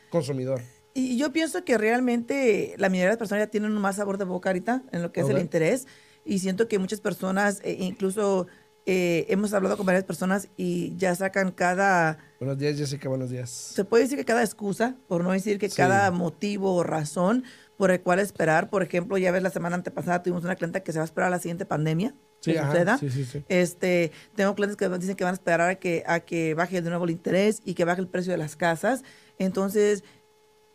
consumidor? 0.09 0.61
Y 0.93 1.17
yo 1.17 1.31
pienso 1.31 1.63
que 1.63 1.77
realmente 1.77 2.75
la 2.77 2.89
mayoría 2.89 3.05
de 3.05 3.11
las 3.11 3.17
personas 3.17 3.45
ya 3.45 3.51
tienen 3.51 3.71
un 3.71 3.81
más 3.81 3.95
sabor 3.97 4.17
de 4.17 4.25
boca 4.25 4.49
ahorita 4.49 4.83
en 4.91 5.01
lo 5.01 5.11
que 5.11 5.21
es 5.21 5.25
Ok. 5.27 5.31
el 5.31 5.39
interés. 5.39 5.87
Y 6.25 6.39
siento 6.39 6.67
que 6.67 6.79
muchas 6.79 6.99
personas, 7.01 7.61
eh, 7.63 7.77
incluso 7.79 8.47
eh, 8.85 9.25
hemos 9.29 9.53
hablado 9.53 9.77
con 9.77 9.85
varias 9.85 10.03
personas 10.03 10.49
y 10.57 10.95
ya 10.97 11.13
sacan 11.15 11.51
cada, 11.51 12.17
Buenos 12.39 12.57
días, 12.57 12.77
Jessica, 12.77 13.07
buenos 13.09 13.29
días. 13.29 13.49
se 13.49 13.85
puede 13.85 14.03
decir 14.03 14.17
que 14.17 14.25
cada 14.25 14.43
excusa, 14.43 14.95
por 15.07 15.23
no 15.23 15.31
decir 15.31 15.59
que 15.59 15.69
Sí. 15.69 15.77
cada 15.77 16.09
motivo 16.11 16.75
o 16.75 16.83
razón 16.83 17.43
por 17.77 17.91
el 17.91 18.01
cual 18.01 18.19
esperar. 18.19 18.69
Por 18.69 18.83
ejemplo, 18.83 19.17
ya 19.17 19.31
ves, 19.31 19.43
la 19.43 19.49
semana 19.51 19.75
antepasada 19.75 20.21
tuvimos 20.23 20.43
una 20.43 20.55
clienta 20.55 20.81
que 20.81 20.91
se 20.91 20.97
va 20.99 21.03
a 21.03 21.05
esperar 21.05 21.27
a 21.27 21.31
la 21.31 21.39
siguiente 21.39 21.65
pandemia. 21.65 22.13
Sí, 22.41 22.57
ajá, 22.57 22.97
sí, 22.97 23.09
sí, 23.09 23.23
sí. 23.23 23.43
Este, 23.47 24.11
tengo 24.35 24.53
clientes 24.55 24.75
que 24.75 24.89
dicen 24.97 25.15
que 25.15 25.23
van 25.23 25.31
a 25.31 25.35
esperar 25.35 25.61
a 25.69 25.75
que, 25.75 26.03
a 26.05 26.19
que 26.21 26.53
baje 26.55 26.81
de 26.81 26.89
nuevo 26.89 27.05
el 27.05 27.11
interés 27.11 27.61
y 27.63 27.73
que 27.75 27.85
baje 27.85 28.01
el 28.01 28.07
precio 28.07 28.31
de 28.31 28.37
las 28.37 28.55
casas. 28.55 29.03
Entonces, 29.37 30.03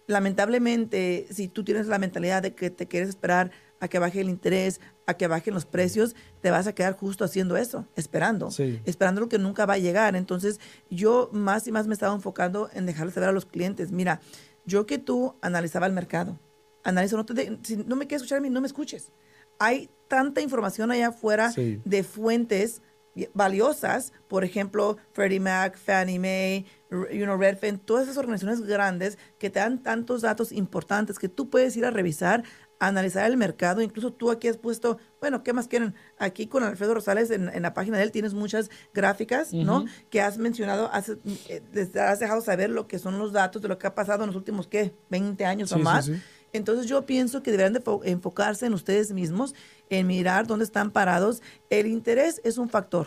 lamentablemente, 0.07 1.27
si 1.31 1.49
tú 1.49 1.65
tienes 1.65 1.87
la 1.89 1.99
mentalidad 1.99 2.43
de 2.43 2.55
que 2.55 2.71
te 2.71 2.87
quieres 2.87 3.09
esperar 3.09 3.51
a 3.81 3.89
que 3.89 3.99
baje 3.99 4.21
el 4.21 4.29
interés, 4.31 4.81
a 5.07 5.15
que 5.15 5.27
bajen 5.27 5.53
los 5.53 5.67
precios, 5.67 6.15
te 6.41 6.51
vas 6.51 6.67
a 6.67 6.75
quedar 6.75 6.97
justo 6.97 7.25
haciendo 7.25 7.57
eso, 7.57 7.87
esperando, 7.97 8.51
Sí. 8.51 8.81
esperando 8.87 9.21
lo 9.21 9.29
que 9.29 9.39
nunca 9.39 9.67
va 9.67 9.75
a 9.75 9.79
llegar. 9.79 10.17
Entonces, 10.17 10.61
yo 10.91 11.29
más 11.33 11.67
y 11.67 11.73
más 11.73 11.87
me 11.87 11.95
estaba 11.95 12.15
enfocando 12.15 12.71
en 12.73 12.87
dejarles 12.87 13.15
saber 13.15 13.29
a 13.29 13.33
los 13.33 13.45
clientes, 13.45 13.91
mira, 13.93 14.21
yo 14.65 14.87
que 14.87 14.99
tú 14.99 15.35
analizaba 15.43 15.87
el 15.87 15.93
mercado, 15.93 16.39
analiza, 16.85 17.17
no, 17.17 17.27
te 17.27 17.35
de- 17.35 17.59
si 17.63 17.77
no 17.77 17.97
me 17.97 18.07
quieres 18.07 18.23
escuchar 18.23 18.39
a 18.39 18.41
mí, 18.41 18.49
no 18.51 18.61
me 18.61 18.67
escuches. 18.67 19.11
Hay 19.59 19.91
tanta 20.09 20.41
información 20.41 20.91
allá 20.91 21.09
afuera 21.09 21.51
Sí. 21.53 21.81
de 21.85 22.03
fuentes 22.05 22.83
valiosas, 23.35 24.13
por 24.29 24.45
ejemplo, 24.45 24.97
Freddie 25.13 25.41
Mac, 25.41 25.79
Fannie 25.79 26.19
Mae, 26.19 26.65
you 26.91 27.25
know, 27.25 27.37
Redfin, 27.39 27.79
todas 27.79 28.05
esas 28.05 28.19
organizaciones 28.19 28.61
grandes 28.63 29.19
que 29.39 29.51
te 29.51 29.59
dan 29.59 29.83
tantos 29.83 30.23
datos 30.23 30.53
importantes 30.53 31.19
que 31.19 31.29
tú 31.29 31.49
puedes 31.49 31.77
ir 31.77 31.87
a 31.87 31.91
revisar, 31.91 32.45
analizar 32.79 33.25
el 33.31 33.39
mercado. 33.39 33.81
Incluso 33.81 34.13
tú 34.13 34.31
aquí 34.31 34.49
has 34.49 34.59
puesto, 34.59 34.99
bueno, 35.19 35.43
¿qué 35.43 35.55
más 35.55 35.67
quieren? 35.67 35.95
Aquí 36.19 36.47
con 36.47 36.63
Alfredo 36.63 36.93
Rosales 36.95 37.31
en, 37.31 37.49
en 37.49 37.63
la 37.63 37.73
página 37.73 37.97
de 37.97 38.03
él 38.05 38.13
tienes 38.13 38.35
muchas 38.35 38.71
gráficas, 38.93 39.53
¿no? 39.55 39.87
Que 40.11 40.21
has 40.21 40.37
mencionado, 40.37 40.91
has, 40.93 41.09
eh, 41.49 41.63
has 41.99 42.21
dejado 42.21 42.43
saber 42.43 42.69
lo 42.69 42.87
que 42.87 42.99
son 42.99 43.19
los 43.19 43.33
datos 43.33 43.63
de 43.63 43.69
lo 43.69 43.79
que 43.79 43.87
ha 43.87 43.95
pasado 43.95 44.25
en 44.25 44.27
los 44.29 44.37
últimos, 44.37 44.67
¿qué? 44.69 44.95
20 45.09 45.47
años 45.47 45.71
Sí, 45.71 45.77
o 45.77 45.79
más. 45.79 46.05
sí. 46.05 46.21
Entonces 46.53 46.87
yo 46.87 47.05
pienso 47.07 47.43
que 47.43 47.51
deberían 47.51 47.73
de 47.73 47.83
fo- 47.83 48.01
enfocarse 48.05 48.67
en 48.67 48.75
ustedes 48.75 49.13
mismos, 49.13 49.55
en 49.91 50.07
mirar 50.07 50.47
dónde 50.47 50.65
están 50.65 50.91
parados. 50.91 51.43
El 51.71 51.87
interés 51.87 52.41
es 52.45 52.59
un 52.59 52.69
factor. 52.69 53.07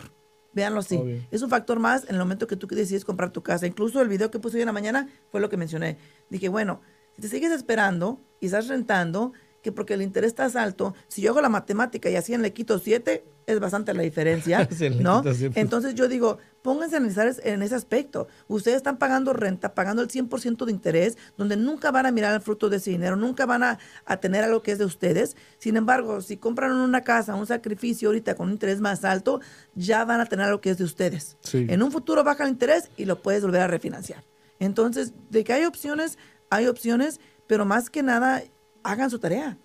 Véanlo 0.52 0.80
así. 0.80 0.96
Obvio. 0.96 1.22
Es 1.30 1.42
un 1.42 1.50
factor 1.50 1.78
más 1.78 2.04
en 2.04 2.10
el 2.10 2.18
momento 2.18 2.46
que 2.46 2.56
tú 2.56 2.66
decides 2.66 3.04
comprar 3.04 3.30
tu 3.30 3.42
casa. 3.42 3.66
Incluso 3.66 4.00
el 4.02 4.08
video 4.08 4.30
que 4.30 4.38
puse 4.38 4.56
hoy 4.56 4.62
en 4.62 4.66
la 4.66 4.72
mañana 4.72 5.08
fue 5.30 5.40
lo 5.40 5.48
que 5.48 5.56
mencioné. 5.56 5.96
Dije, 6.28 6.48
bueno, 6.48 6.80
si 7.14 7.22
te 7.22 7.28
sigues 7.28 7.52
esperando 7.52 8.20
y 8.40 8.46
estás 8.46 8.68
rentando, 8.68 9.32
que 9.62 9.72
porque 9.72 9.94
el 9.94 10.02
interés 10.02 10.34
está 10.36 10.46
alto, 10.62 10.94
si 11.08 11.22
yo 11.22 11.30
hago 11.30 11.40
la 11.40 11.48
matemática 11.48 12.08
y 12.10 12.16
así 12.16 12.36
le 12.36 12.52
quito 12.52 12.78
7, 12.78 13.24
es 13.46 13.60
bastante 13.60 13.92
la 13.94 14.02
diferencia, 14.02 14.68
¿no? 15.00 15.22
Entonces 15.54 15.94
yo 15.94 16.08
digo, 16.08 16.38
pónganse 16.62 16.96
a 16.96 16.98
analizar 16.98 17.34
en 17.42 17.62
ese 17.62 17.74
aspecto. 17.74 18.28
Ustedes 18.48 18.78
están 18.78 18.98
pagando 18.98 19.32
renta, 19.32 19.74
pagando 19.74 20.02
el 20.02 20.08
100% 20.08 20.64
de 20.64 20.70
interés, 20.70 21.18
donde 21.36 21.56
nunca 21.56 21.90
van 21.90 22.06
a 22.06 22.12
mirar 22.12 22.34
el 22.34 22.40
fruto 22.40 22.68
de 22.68 22.76
ese 22.76 22.90
dinero, 22.90 23.16
nunca 23.16 23.46
van 23.46 23.62
a, 23.62 23.78
a 24.04 24.16
tener 24.18 24.44
algo 24.44 24.62
que 24.62 24.72
es 24.72 24.78
de 24.78 24.84
ustedes. 24.84 25.36
Sin 25.58 25.76
embargo, 25.76 26.20
si 26.20 26.36
compran 26.36 26.72
una 26.72 27.02
casa, 27.02 27.34
un 27.34 27.46
sacrificio 27.46 28.08
ahorita 28.08 28.34
con 28.34 28.48
un 28.48 28.52
interés 28.52 28.80
más 28.80 29.04
alto, 29.04 29.40
ya 29.74 30.04
van 30.04 30.20
a 30.20 30.26
tener 30.26 30.46
algo 30.46 30.60
que 30.60 30.70
es 30.70 30.78
de 30.78 30.84
ustedes. 30.84 31.36
Sí. 31.40 31.66
En 31.68 31.82
un 31.82 31.90
futuro 31.90 32.24
baja 32.24 32.44
el 32.44 32.50
interés 32.50 32.90
y 32.96 33.04
lo 33.04 33.20
puedes 33.20 33.42
volver 33.42 33.62
a 33.62 33.66
refinanciar. 33.66 34.24
Entonces, 34.58 35.12
de 35.30 35.42
que 35.42 35.52
hay 35.52 35.64
opciones, 35.64 36.18
hay 36.50 36.66
opciones, 36.66 37.20
pero 37.46 37.64
más 37.64 37.90
que 37.90 38.02
nada, 38.02 38.42
hagan 38.82 39.10
su 39.10 39.18
tarea 39.18 39.58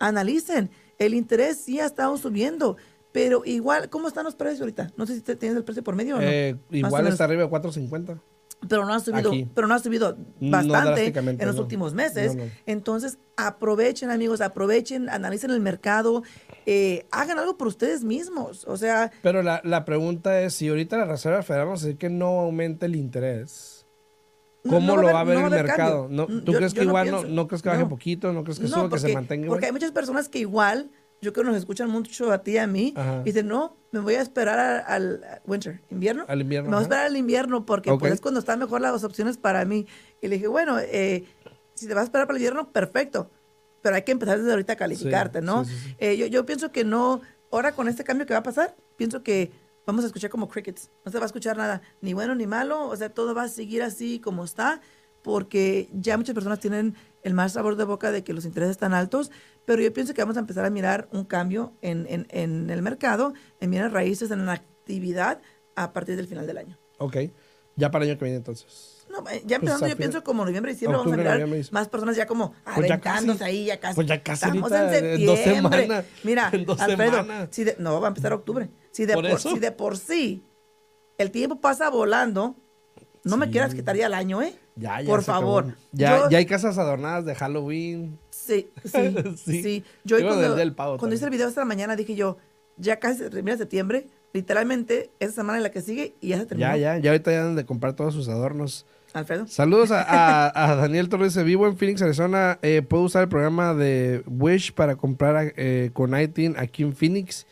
analicen. 0.00 0.70
El 0.98 1.14
interés 1.14 1.58
sí 1.58 1.80
ha 1.80 1.86
estado 1.86 2.16
subiendo, 2.16 2.76
pero 3.12 3.42
igual, 3.44 3.88
¿cómo 3.90 4.08
están 4.08 4.24
los 4.24 4.34
precios 4.36 4.60
ahorita? 4.60 4.92
No 4.96 5.06
sé 5.06 5.14
si 5.16 5.22
te- 5.22 5.36
tienes 5.36 5.56
el 5.56 5.64
precio 5.64 5.82
por 5.82 5.94
medio 5.96 6.16
o 6.16 6.20
no. 6.20 6.24
Eh, 6.26 6.56
igual 6.70 7.06
está 7.06 7.24
arriba 7.24 7.42
de 7.44 7.48
4.50. 7.50 8.20
Pero 8.68 8.84
no 8.84 8.92
ha 8.92 8.98
subido, 8.98 9.30
Aquí. 9.30 9.48
pero 9.54 9.68
no 9.68 9.74
ha 9.74 9.78
subido 9.78 10.16
bastante 10.40 11.06
en 11.16 11.46
los 11.46 11.54
no. 11.54 11.62
últimos 11.62 11.94
meses. 11.94 12.34
No. 12.34 12.42
Entonces, 12.66 13.18
aprovechen, 13.36 14.10
amigos, 14.10 14.40
aprovechen, 14.40 15.08
analicen 15.08 15.52
el 15.52 15.60
mercado, 15.60 16.24
eh, 16.66 17.06
hagan 17.12 17.38
algo 17.38 17.56
por 17.56 17.68
ustedes 17.68 18.02
mismos. 18.02 18.64
O 18.66 18.76
sea, 18.76 19.12
Pero 19.22 19.44
la, 19.44 19.60
la 19.62 19.84
pregunta 19.84 20.40
es, 20.42 20.54
si 20.54 20.68
ahorita 20.68 20.96
la 20.98 21.04
Reserva 21.04 21.44
Federal 21.44 21.68
nos 21.68 21.82
dice 21.82 21.96
que 21.98 22.10
no 22.10 22.40
aumente 22.40 22.86
el 22.86 22.96
interés, 22.96 23.77
¿cómo 24.68 24.96
no 24.96 25.02
lo 25.02 25.12
va 25.12 25.20
a 25.20 25.24
ver 25.24 25.38
no 25.38 25.46
el 25.46 25.52
va 25.52 25.56
a 25.56 25.58
haber 25.60 25.66
mercado? 25.66 26.02
cambio. 26.08 26.16
¿No, 26.26 26.34
Mm, 26.34 26.44
¿Tú 26.44 26.52
yo- 26.52 26.58
crees 26.58 26.72
yo 26.74 26.80
que 26.82 26.86
igual 26.86 27.10
no, 27.10 27.16
pienso. 27.18 27.34
no 27.34 27.48
crees 27.48 27.62
que 27.62 27.68
baje 27.68 27.86
poquito? 27.86 28.32
¿No 28.32 28.44
crees 28.44 28.58
que 28.58 28.68
suba, 28.68 28.82
que 28.84 28.88
porque, 28.90 29.06
se 29.08 29.14
mantenga 29.14 29.44
igual? 29.46 29.56
porque 29.56 29.66
hay 29.66 29.72
muchas 29.72 29.92
personas 29.92 30.28
que 30.28 30.38
igual, 30.38 30.90
yo 31.20 31.32
creo 31.32 31.44
que 31.44 31.50
nos 31.50 31.58
escuchan 31.58 31.90
mucho 31.90 32.30
a 32.32 32.42
ti 32.42 32.52
y 32.52 32.58
a 32.58 32.66
mí, 32.66 32.92
Ajá. 32.96 33.20
y 33.22 33.24
dicen, 33.24 33.48
no, 33.48 33.76
me 33.90 34.00
voy 34.00 34.14
a 34.14 34.20
esperar 34.22 34.84
al 34.86 35.20
winter, 35.46 35.80
invierno. 35.90 36.24
Al 36.28 36.40
invierno, 36.40 36.68
Me 36.70 36.76
voy 36.76 36.80
a 36.80 36.82
esperar 36.82 37.06
al 37.06 37.16
invierno 37.16 37.66
porque 37.66 37.92
pues, 37.98 38.12
es 38.12 38.20
cuando 38.20 38.38
están 38.40 38.58
mejor 38.58 38.80
las 38.80 39.02
opciones 39.04 39.36
para 39.38 39.64
mí. 39.64 39.86
Y 40.20 40.28
le 40.28 40.36
dije, 40.36 40.46
bueno, 40.48 40.78
eh, 40.78 41.24
si 41.74 41.86
te 41.88 41.94
vas 41.94 42.02
a 42.02 42.04
esperar 42.04 42.26
para 42.26 42.36
el 42.36 42.42
invierno, 42.42 42.70
perfecto. 42.70 43.30
Pero 43.82 43.94
hay 43.96 44.02
que 44.02 44.12
empezar 44.12 44.38
desde 44.38 44.50
ahorita 44.50 44.72
a 44.74 44.76
calificarte, 44.76 45.38
Sí, 45.40 45.44
¿no? 45.44 45.64
sí, 45.64 45.72
sí, 45.72 45.78
sí. 45.88 45.96
Eh, 45.98 46.16
yo, 46.16 46.26
yo 46.26 46.44
pienso 46.44 46.70
que 46.72 46.84
no, 46.84 47.20
ahora 47.50 47.72
con 47.72 47.88
este 47.88 48.04
cambio 48.04 48.26
que 48.26 48.34
va 48.34 48.40
a 48.40 48.42
pasar, 48.42 48.76
pienso 48.96 49.22
que 49.22 49.50
vamos 49.88 50.04
a 50.04 50.08
escuchar 50.08 50.28
como 50.28 50.48
crickets. 50.48 50.90
No 51.02 51.10
se 51.10 51.18
va 51.18 51.24
a 51.24 51.26
escuchar 51.26 51.56
nada, 51.56 51.80
ni 52.02 52.12
bueno 52.12 52.34
ni 52.34 52.46
malo, 52.46 52.88
o 52.88 52.94
sea, 52.96 53.08
todo 53.08 53.34
va 53.34 53.44
a 53.44 53.48
seguir 53.48 53.82
así 53.82 54.20
como 54.20 54.44
está, 54.44 54.82
porque 55.22 55.88
ya 55.94 56.18
muchas 56.18 56.34
personas 56.34 56.60
tienen 56.60 56.94
el 57.22 57.32
mal 57.32 57.48
sabor 57.48 57.74
de 57.76 57.84
boca 57.84 58.12
de 58.12 58.22
que 58.22 58.34
los 58.34 58.44
intereses 58.44 58.72
están 58.72 58.92
altos, 58.92 59.30
pero 59.64 59.80
yo 59.80 59.90
pienso 59.94 60.12
que 60.12 60.20
vamos 60.20 60.36
a 60.36 60.40
empezar 60.40 60.66
a 60.66 60.70
mirar 60.70 61.08
un 61.10 61.24
cambio 61.24 61.72
en, 61.80 62.06
en, 62.10 62.26
en 62.28 62.68
el 62.68 62.82
mercado, 62.82 63.32
en 63.60 63.70
mirar 63.70 63.90
raíces, 63.90 64.30
en 64.30 64.44
la 64.44 64.52
actividad 64.52 65.40
a 65.74 65.94
partir 65.94 66.16
del 66.16 66.28
final 66.28 66.46
del 66.46 66.58
año. 66.58 66.78
Ok. 66.98 67.16
Ya 67.76 67.90
para 67.90 68.04
el 68.04 68.10
año 68.10 68.18
que 68.18 68.26
viene 68.26 68.36
entonces. 68.36 68.97
Ya 69.44 69.56
empezando, 69.56 69.86
yo 69.86 69.96
pienso 69.96 70.22
como 70.24 70.44
noviembre, 70.44 70.72
diciembre, 70.72 70.98
Octubre, 70.98 71.22
vamos 71.24 71.42
a 71.42 71.46
mirar 71.46 71.72
más 71.72 71.88
personas 71.88 72.16
ya 72.16 72.26
como 72.26 72.54
Pues 72.74 72.88
ya 72.88 73.00
casi. 73.00 73.30
ahí, 73.42 73.64
ya 73.66 73.78
casi. 73.80 73.94
Pues 73.94 74.06
ya 74.06 74.22
casi 74.22 74.46
Estamos 74.46 74.72
en 74.72 75.26
dos 75.26 75.38
septiembre. 75.38 75.82
semanas. 75.82 76.04
Mira, 76.24 76.50
En 76.52 76.64
dos 76.64 76.80
Alfredo, 76.80 77.10
semanas. 77.22 77.48
si 77.50 77.64
de- 77.64 77.76
no, 77.78 78.00
va 78.00 78.08
a 78.08 78.10
empezar 78.10 78.32
octubre. 78.32 78.68
Si 78.92 79.06
de 79.06 79.14
¿Por 79.14 79.38
si 79.40 79.58
de 79.58 79.72
por 79.72 79.96
sí 79.96 80.44
el 81.18 81.30
tiempo 81.30 81.60
pasa 81.60 81.90
volando, 81.90 82.56
no 83.24 83.36
me 83.36 83.50
quieras 83.50 83.74
quitar 83.74 83.96
ya 83.96 84.06
el 84.06 84.14
año, 84.14 84.40
¿eh? 84.42 84.54
Ya, 84.76 85.00
ya 85.00 85.08
Por 85.08 85.22
favor. 85.24 85.74
Ya, 85.92 86.18
Yo- 86.20 86.30
ya 86.30 86.38
hay 86.38 86.46
casas 86.46 86.78
adornadas 86.78 87.24
de 87.24 87.34
Halloween. 87.34 88.18
Sí, 88.30 88.70
sí, 88.84 88.90
Sí. 89.36 89.62
sí. 89.62 89.84
Yo 90.04 90.16
Digo, 90.18 90.28
cuando, 90.28 90.48
del- 90.50 90.56
del 90.56 90.74
pavo 90.74 90.96
cuando 90.98 91.14
hice 91.16 91.24
el 91.24 91.30
video 91.30 91.48
esta 91.48 91.64
mañana 91.64 91.96
dije 91.96 92.14
yo, 92.14 92.36
ya 92.76 92.98
casi 93.00 93.28
termina 93.28 93.56
septiembre, 93.56 94.06
literalmente 94.32 95.10
esa 95.18 95.32
semana 95.32 95.56
en 95.58 95.64
la 95.64 95.70
que 95.70 95.82
sigue 95.82 96.14
y 96.20 96.28
ya 96.28 96.38
se 96.38 96.46
terminó. 96.46 96.68
Ya, 96.70 96.76
ya, 96.76 96.98
ya 96.98 97.10
ahorita 97.10 97.32
ya 97.32 97.38
deben 97.40 97.56
de 97.56 97.66
comprar 97.66 97.94
todos 97.94 98.14
sus 98.14 98.28
adornos. 98.28 98.86
Alfredo. 99.12 99.46
Saludos 99.46 99.90
a, 99.90 100.02
a- 100.02 100.52
a 100.72 100.76
Daniel 100.76 101.08
Torres, 101.08 101.42
vivo 101.44 101.66
en 101.66 101.76
Phoenix, 101.76 102.02
Arizona. 102.02 102.58
Eh, 102.62 102.82
¿Puedo 102.82 103.04
usar 103.04 103.22
el 103.22 103.28
programa 103.28 103.74
de 103.74 104.22
Wish 104.26 104.72
para 104.74 104.96
comprar 104.96 105.52
eh, 105.56 105.90
con 105.92 106.18
ITIN 106.18 106.54
aquí 106.58 106.82
en 106.82 106.94
Phoenix? 106.94 107.46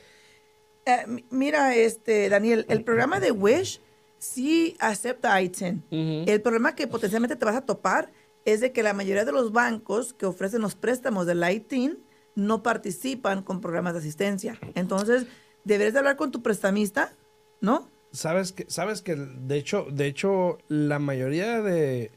Eh, 0.85 1.05
mi- 1.07 1.25
mira, 1.31 1.75
este, 1.75 2.29
Daniel, 2.29 2.67
el 2.69 2.85
programa 2.85 3.21
de 3.21 3.31
Wish 3.33 3.81
sí 4.19 4.77
acepta 4.81 5.41
ITIN. 5.41 5.83
El 5.91 6.41
problema 6.43 6.75
que 6.75 6.87
potencialmente 6.87 7.37
te 7.37 7.45
vas 7.45 7.57
a 7.57 7.63
topar 7.67 8.11
es 8.45 8.61
de 8.61 8.73
que 8.73 8.83
la 8.83 8.93
mayoría 8.93 9.25
de 9.25 9.33
los 9.33 9.53
bancos 9.53 10.13
que 10.15 10.27
ofrecen 10.27 10.63
los 10.63 10.75
préstamos 10.77 11.27
del 11.27 11.43
ITIN 11.49 11.99
no 12.37 12.63
participan 12.63 13.43
con 13.43 13.61
programas 13.61 13.95
de 13.95 13.99
asistencia. 14.01 14.59
Entonces, 14.75 15.27
deberías 15.65 15.95
de 15.95 15.99
hablar 16.01 16.17
con 16.17 16.31
tu 16.31 16.43
prestamista, 16.43 17.13
¿no? 17.61 17.89
Sabes 18.16 18.52
que, 18.52 18.66
sabes 18.68 19.02
que 19.02 19.14
de 19.14 19.56
hecho, 19.56 19.87
de 19.90 20.06
hecho, 20.06 20.58
la 20.68 20.99
mayoría 20.99 21.61
de 21.62 22.11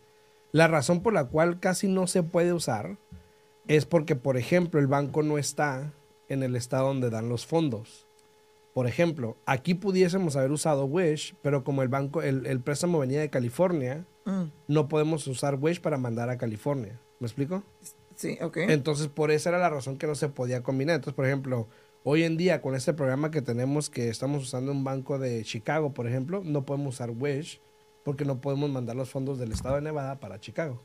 la 0.51 0.67
razón 0.67 1.01
por 1.01 1.13
la 1.13 1.25
cual 1.25 1.59
casi 1.59 1.87
no 1.87 2.07
se 2.07 2.23
puede 2.23 2.53
usar 2.53 2.97
es 3.67 3.85
porque, 3.85 4.15
por 4.15 4.37
ejemplo, 4.37 4.79
el 4.79 4.87
banco 4.87 5.21
no 5.21 5.37
está 5.37 5.93
en 6.27 6.43
el 6.43 6.55
estado 6.55 6.87
donde 6.87 7.09
dan 7.09 7.29
los 7.29 7.45
fondos. 7.45 8.07
Por 8.73 8.87
ejemplo, 8.87 9.35
aquí 9.45 9.73
pudiésemos 9.73 10.35
haber 10.35 10.51
usado 10.51 10.85
Wish, 10.85 11.35
pero 11.41 11.63
como 11.63 11.81
el 11.81 11.89
banco, 11.89 12.21
el, 12.21 12.45
el 12.45 12.61
préstamo 12.61 12.99
venía 12.99 13.19
de 13.19 13.29
California, 13.29 14.05
Mm, 14.29 14.51
no 14.67 14.87
podemos 14.87 15.25
usar 15.27 15.55
Wish 15.55 15.81
para 15.81 15.97
mandar 15.97 16.29
a 16.29 16.37
California. 16.37 16.99
¿Me 17.19 17.27
explico? 17.27 17.63
sí, 18.15 18.37
ok. 18.41 18.57
Entonces, 18.57 19.07
por 19.07 19.31
esa 19.31 19.49
era 19.49 19.59
la 19.59 19.69
razón 19.69 19.97
que 19.97 20.05
no 20.05 20.13
se 20.13 20.29
podía 20.29 20.61
combinar. 20.61 20.95
Entonces, 20.95 21.15
por 21.15 21.25
ejemplo, 21.25 21.67
hoy 22.03 22.23
en 22.23 22.37
día 22.37 22.61
con 22.61 22.75
este 22.75 22.93
programa 22.93 23.31
que 23.31 23.41
tenemos, 23.41 23.89
que 23.89 24.09
estamos 24.09 24.43
usando 24.43 24.71
un 24.71 24.83
banco 24.83 25.19
de 25.19 25.43
Chicago, 25.43 25.93
por 25.93 26.07
ejemplo, 26.07 26.41
no 26.43 26.65
podemos 26.65 26.95
usar 26.95 27.11
Wish 27.11 27.61
porque 28.03 28.25
no 28.25 28.41
podemos 28.41 28.69
mandar 28.69 28.95
los 28.95 29.09
fondos 29.09 29.37
del 29.39 29.51
estado 29.51 29.75
de 29.75 29.81
Nevada 29.81 30.19
para 30.19 30.39
Chicago, 30.39 30.81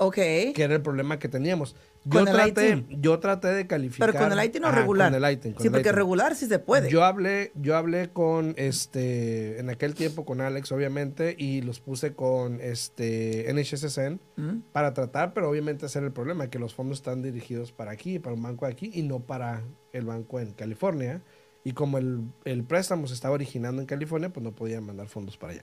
ok. 0.00 0.14
que 0.14 0.54
era 0.62 0.74
el 0.74 0.82
problema 0.82 1.18
que 1.18 1.28
teníamos. 1.28 1.76
Yo 2.04 2.24
traté, 2.24 2.86
yo 2.88 3.18
traté 3.18 3.48
de 3.48 3.66
calificar. 3.66 4.10
Pero 4.10 4.24
con 4.24 4.32
el 4.38 4.44
ITIN 4.44 4.64
o 4.64 4.70
regular. 4.72 5.12
Con 5.12 5.22
el 5.22 5.32
ITIN. 5.32 5.52
con 5.52 5.60
sí, 5.62 5.68
el 5.68 5.72
porque 5.72 5.92
regular 5.92 6.34
sí 6.34 6.46
se 6.46 6.58
puede. 6.58 6.90
Yo 6.90 7.04
hablé, 7.04 7.52
yo 7.54 7.76
hablé 7.76 8.08
con 8.08 8.54
este, 8.56 9.60
en 9.60 9.68
aquel 9.68 9.94
tiempo 9.94 10.24
con 10.24 10.40
Alex, 10.40 10.72
obviamente, 10.72 11.34
y 11.38 11.60
los 11.60 11.80
puse 11.80 12.14
con 12.14 12.60
este 12.60 13.52
NHSN 13.52 14.18
Mm. 14.36 14.62
para 14.72 14.94
tratar, 14.94 15.34
pero 15.34 15.50
obviamente 15.50 15.84
ese 15.86 15.98
era 15.98 16.06
el 16.06 16.12
problema, 16.14 16.48
que 16.48 16.58
los 16.58 16.72
fondos 16.74 16.98
están 16.98 17.20
dirigidos 17.22 17.72
para 17.72 17.90
aquí, 17.90 18.18
para 18.18 18.34
un 18.34 18.42
banco 18.42 18.64
de 18.64 18.72
aquí, 18.72 18.90
y 18.94 19.02
no 19.02 19.20
para 19.20 19.62
el 19.92 20.06
banco 20.06 20.40
en 20.40 20.52
California. 20.52 21.20
Y 21.62 21.72
como 21.72 21.98
el, 21.98 22.22
el 22.46 22.64
préstamo 22.64 23.06
se 23.06 23.12
estaba 23.12 23.34
originando 23.34 23.82
en 23.82 23.86
California, 23.86 24.30
pues 24.32 24.42
no 24.42 24.52
podían 24.52 24.84
mandar 24.84 25.08
fondos 25.08 25.36
para 25.36 25.52
allá. 25.52 25.62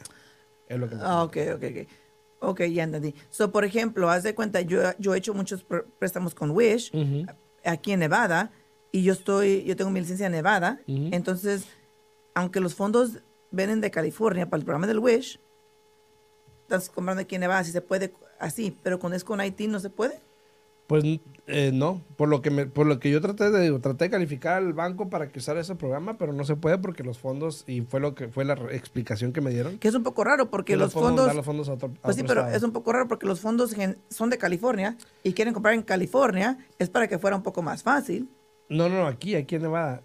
Es 0.70 0.78
lo 0.78 0.88
que 0.88 0.96
Ah, 1.02 1.24
ok, 1.24 1.38
ok, 1.56 1.64
ok. 1.64 1.88
Ok, 2.40 2.62
ya 2.66 2.84
entendí. 2.84 3.16
So, 3.30 3.52
por 3.52 3.66
ejemplo, 3.66 4.10
haz 4.10 4.24
de 4.24 4.36
cuenta, 4.36 4.62
yo, 4.62 4.82
yo 5.00 5.16
he 5.16 5.18
hecho 5.18 5.34
muchos 5.34 5.68
pr- 5.68 5.86
préstamos 6.00 6.36
con 6.36 6.52
Wish 6.52 6.92
aquí 7.66 7.92
en 7.94 8.00
Nevada 8.02 8.52
y 8.92 9.04
yo 9.04 9.14
estoy, 9.14 9.64
yo 9.64 9.76
tengo 9.76 9.90
mi 9.92 10.00
licencia 10.00 10.28
de 10.30 10.36
Nevada, 10.36 10.80
entonces, 11.14 11.66
aunque 12.36 12.60
los 12.60 12.76
fondos 12.76 13.20
vienen 13.52 13.82
de 13.82 13.90
California 13.92 14.50
para 14.50 14.60
el 14.60 14.66
programa 14.66 14.88
del 14.88 15.00
Wish, 15.00 15.40
estás 16.62 16.90
comprando 16.90 17.22
aquí 17.22 17.36
en 17.36 17.42
Nevada, 17.42 17.64
si 17.64 17.72
se 17.72 17.82
puede 17.82 18.14
así, 18.40 18.78
pero 18.84 19.00
cuando 19.00 19.16
es 19.16 19.24
con 19.24 19.40
Haití 19.40 19.68
no 19.68 19.80
se 19.80 19.90
puede. 19.90 20.20
Pues 20.88 21.04
eh, 21.48 21.72
no, 21.74 22.02
por 22.16 22.28
lo 22.28 22.42
que 22.42 22.50
me, 22.50 22.66
por 22.66 22.86
lo 22.88 23.00
que 23.00 23.10
yo 23.10 23.22
traté 23.22 23.50
de 23.50 23.62
digo, 23.62 23.80
traté 23.80 24.06
de 24.06 24.10
calificar 24.10 24.58
al 24.58 24.74
banco 24.74 25.10
para 25.10 25.30
que 25.30 25.40
usara 25.40 25.62
ese 25.62 25.76
programa, 25.76 26.18
pero 26.18 26.34
no 26.34 26.44
se 26.44 26.56
puede 26.56 26.78
porque 26.78 27.04
los 27.04 27.20
fondos 27.20 27.64
y 27.68 27.82
fue 27.82 28.00
lo 28.00 28.16
que 28.16 28.28
fue 28.28 28.44
la 28.44 28.54
explicación 28.72 29.32
que 29.32 29.42
me 29.42 29.52
dieron. 29.52 29.78
Que 29.78 29.88
es 29.88 29.96
un 29.96 30.04
poco 30.04 30.24
raro 30.24 30.50
porque 30.50 30.76
los 30.76 30.94
fondos... 30.94 31.34
los 31.34 31.46
fondos 31.46 31.70
a 31.70 31.74
otro, 31.74 31.90
a 31.90 32.02
Pues 32.02 32.16
sí, 32.16 32.24
pero 32.24 32.42
estado. 32.42 32.58
es 32.58 32.64
un 32.64 32.72
poco 32.72 32.92
raro 32.92 33.08
porque 33.08 33.26
los 33.26 33.40
fondos 33.40 33.76
son 34.10 34.30
de 34.30 34.38
California 34.38 34.98
y 35.24 35.34
quieren 35.34 35.54
comprar 35.54 35.74
en 35.74 35.84
California, 35.84 36.58
es 36.80 36.90
para 36.90 37.08
que 37.08 37.18
fuera 37.18 37.36
un 37.36 37.44
poco 37.44 37.62
más 37.62 37.84
fácil. 37.84 38.30
No, 38.70 38.90
no, 38.90 38.96
no, 38.96 39.08
aquí, 39.08 39.36
aquí 39.36 39.56
en 39.56 39.62
Nevada. 39.64 40.04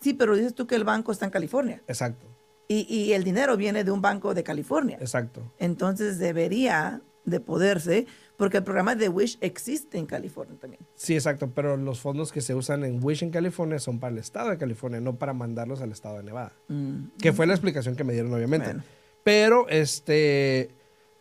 Sí, 0.00 0.14
pero 0.14 0.34
dices 0.34 0.54
tú 0.54 0.66
que 0.66 0.74
el 0.74 0.84
banco 0.84 1.10
está 1.10 1.24
en 1.24 1.32
California 1.32 1.82
Exacto, 1.88 2.26
y, 2.68 2.86
y 2.92 3.12
el 3.14 3.24
dinero 3.24 3.56
viene 3.56 3.82
de 3.82 3.90
un 3.90 4.00
banco 4.02 4.34
de 4.34 4.42
California. 4.44 4.96
exacto. 5.00 5.42
Entonces 5.58 6.18
debería 6.18 7.02
de 7.24 7.40
poderse, 7.40 8.06
porque 8.38 8.56
el 8.58 8.62
programa 8.62 8.94
de 8.94 9.08
Wish 9.08 9.36
existe 9.40 9.98
en 9.98 10.06
California 10.06 10.56
también. 10.60 10.80
Sí, 10.94 11.14
exacto, 11.14 11.50
pero 11.52 11.76
los 11.76 12.00
fondos 12.00 12.30
que 12.32 12.40
se 12.40 12.54
usan 12.54 12.84
en 12.84 13.04
Wish 13.04 13.24
en 13.24 13.30
California 13.30 13.80
son 13.80 13.98
para 13.98 14.12
el 14.12 14.18
estado 14.18 14.50
de 14.50 14.58
California, 14.58 15.00
no 15.00 15.16
para 15.16 15.32
mandarlos 15.32 15.82
al 15.82 15.90
estado 15.90 16.18
de 16.18 16.22
Nevada. 16.22 16.52
Mm, 16.68 17.08
Que 17.20 17.32
fue 17.32 17.48
la 17.48 17.54
explicación 17.54 17.96
que 17.96 18.04
me 18.04 18.12
dieron, 18.12 18.32
obviamente. 18.32 18.68
Bueno. 18.68 18.84
Pero, 19.24 19.68
este, 19.68 20.70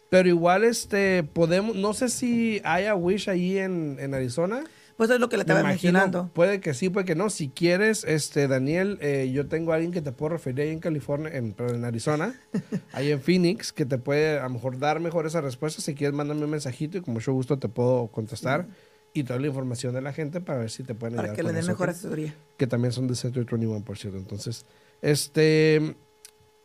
pero 0.09 0.29
igual, 0.29 0.63
este, 0.63 1.23
podemos, 1.23 1.75
no 1.75 1.93
sé 1.93 2.09
si 2.09 2.61
haya 2.63 2.93
Wish 2.93 3.29
ahí 3.29 3.57
en, 3.57 3.97
en 3.99 4.13
Arizona. 4.13 4.63
Pues 4.97 5.09
es 5.11 5.19
lo 5.19 5.29
que 5.29 5.37
le 5.37 5.41
estaba 5.43 5.59
imagino, 5.59 5.93
mencionando. 5.93 6.31
puede 6.33 6.59
que 6.59 6.73
sí, 6.73 6.89
puede 6.89 7.05
que 7.05 7.13
no. 7.15 7.29
Si 7.29 7.49
quieres, 7.49 8.03
este, 8.03 8.47
Daniel, 8.47 8.97
eh, 9.01 9.29
yo 9.31 9.47
tengo 9.47 9.71
a 9.71 9.75
alguien 9.75 9.91
que 9.91 10.01
te 10.01 10.11
puedo 10.11 10.29
referir 10.29 10.61
ahí 10.61 10.69
en 10.69 10.79
California, 10.79 11.29
en, 11.33 11.55
en 11.59 11.85
Arizona, 11.85 12.33
ahí 12.93 13.11
en 13.11 13.21
Phoenix, 13.21 13.71
que 13.71 13.85
te 13.85 13.99
puede 13.99 14.39
a 14.39 14.43
lo 14.43 14.49
mejor 14.49 14.79
dar 14.79 14.99
mejor 14.99 15.27
esa 15.27 15.39
respuesta. 15.39 15.81
Si 15.81 15.93
quieres, 15.93 16.15
mándame 16.15 16.43
un 16.43 16.49
mensajito 16.49 16.97
y 16.97 17.01
con 17.01 17.13
mucho 17.13 17.31
gusto 17.31 17.59
te 17.59 17.69
puedo 17.69 18.07
contestar 18.07 18.65
y 19.13 19.21
doy 19.23 19.39
la 19.39 19.47
información 19.47 19.93
de 19.93 20.01
la 20.01 20.13
gente 20.13 20.41
para 20.41 20.59
ver 20.59 20.71
si 20.71 20.83
te 20.83 20.95
pueden 20.95 21.15
Para 21.15 21.27
ayudar 21.29 21.35
que 21.37 21.43
le 21.43 21.53
den 21.53 21.67
mejor 21.67 21.89
asesoría. 21.89 22.33
que 22.57 22.65
también 22.67 22.91
son 22.91 23.07
de 23.07 23.15
Century 23.15 23.45
21, 23.49 23.85
por 23.85 23.97
cierto. 23.99 24.17
Entonces, 24.17 24.65
este, 25.03 25.95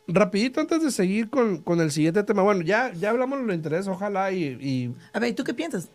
rapidito 0.07 0.59
antes 0.59 0.81
de 0.83 0.91
seguir 0.91 1.29
con, 1.29 1.59
con 1.59 1.79
el 1.81 1.91
siguiente 1.91 2.23
tema. 2.23 2.41
Bueno, 2.41 2.61
ya, 2.61 2.91
ya 2.93 3.11
hablamos 3.11 3.39
de 3.39 3.45
los 3.45 3.55
intereses, 3.55 3.87
ojalá 3.87 4.31
y, 4.31 4.43
y 4.59 4.95
A 5.13 5.19
ver, 5.19 5.29
¿y 5.29 5.33
tú 5.33 5.43
qué 5.43 5.53
piensas? 5.53 5.87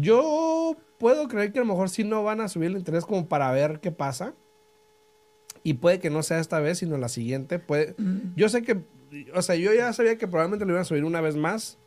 Yo 0.00 0.76
puedo 0.98 1.28
creer 1.28 1.52
que 1.52 1.58
a 1.58 1.62
lo 1.62 1.68
mejor 1.68 1.88
sí 1.90 2.02
no 2.04 2.22
van 2.24 2.40
a 2.40 2.48
subir 2.48 2.70
el 2.70 2.76
interés 2.78 3.04
como 3.04 3.28
para 3.28 3.50
ver 3.52 3.80
qué 3.80 3.92
pasa. 3.92 4.34
Y 5.62 5.74
puede 5.74 6.00
que 6.00 6.10
no 6.10 6.22
sea 6.22 6.40
esta 6.40 6.58
vez, 6.60 6.78
sino 6.78 6.96
la 6.98 7.08
siguiente. 7.08 7.58
Puede, 7.58 7.94
Mm. 7.98 8.34
yo 8.36 8.48
sé 8.48 8.62
que, 8.62 8.80
o 9.34 9.42
sea, 9.42 9.54
yo 9.54 9.72
ya 9.72 9.92
sabía 9.92 10.16
que 10.18 10.26
probablemente 10.26 10.64
lo 10.64 10.72
iban 10.72 10.82
a 10.82 10.84
subir 10.84 11.04
una 11.04 11.20
vez 11.20 11.36
más. 11.36 11.78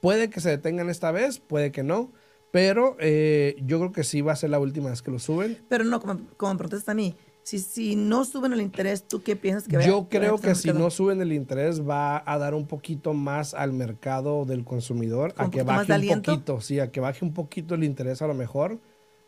Puede 0.00 0.30
que 0.30 0.40
se 0.40 0.48
detengan 0.50 0.88
esta 0.88 1.12
vez, 1.12 1.38
puede 1.38 1.70
que 1.70 1.82
no. 1.82 2.12
Pero 2.50 2.96
eh, 2.98 3.54
yo 3.64 3.78
creo 3.78 3.92
que 3.92 4.02
sí 4.02 4.22
va 4.22 4.32
a 4.32 4.36
ser 4.36 4.50
la 4.50 4.58
última 4.58 4.90
vez 4.90 5.02
que 5.02 5.10
lo 5.12 5.20
suben. 5.20 5.58
Pero 5.68 5.84
no, 5.84 6.00
como, 6.00 6.20
como 6.36 6.56
preguntaste 6.56 6.90
a 6.90 6.94
mí, 6.94 7.14
si, 7.42 7.58
si 7.58 7.96
no 7.96 8.24
suben 8.24 8.52
el 8.52 8.60
interés, 8.60 9.08
¿tú 9.08 9.22
qué 9.22 9.34
piensas 9.36 9.66
que 9.68 9.76
vaya 9.76 9.88
Yo 9.88 10.08
creo 10.08 10.38
que 10.38 10.54
si 10.54 10.72
no 10.72 10.90
suben 10.90 11.20
el 11.20 11.32
interés 11.32 11.86
va 11.88 12.22
a 12.24 12.38
dar 12.38 12.54
un 12.54 12.66
poquito 12.66 13.12
más 13.14 13.54
al 13.54 13.72
mercado 13.72 14.44
del 14.44 14.64
consumidor, 14.64 15.34
¿Como 15.34 15.48
a 15.48 15.50
que 15.50 15.62
baje 15.62 15.92
un 15.92 16.22
poquito, 16.22 16.60
sí, 16.60 16.78
a 16.80 16.90
que 16.92 17.00
baje 17.00 17.24
un 17.24 17.32
poquito 17.34 17.74
el 17.74 17.84
interés 17.84 18.22
a 18.22 18.26
lo 18.26 18.34
mejor, 18.34 18.78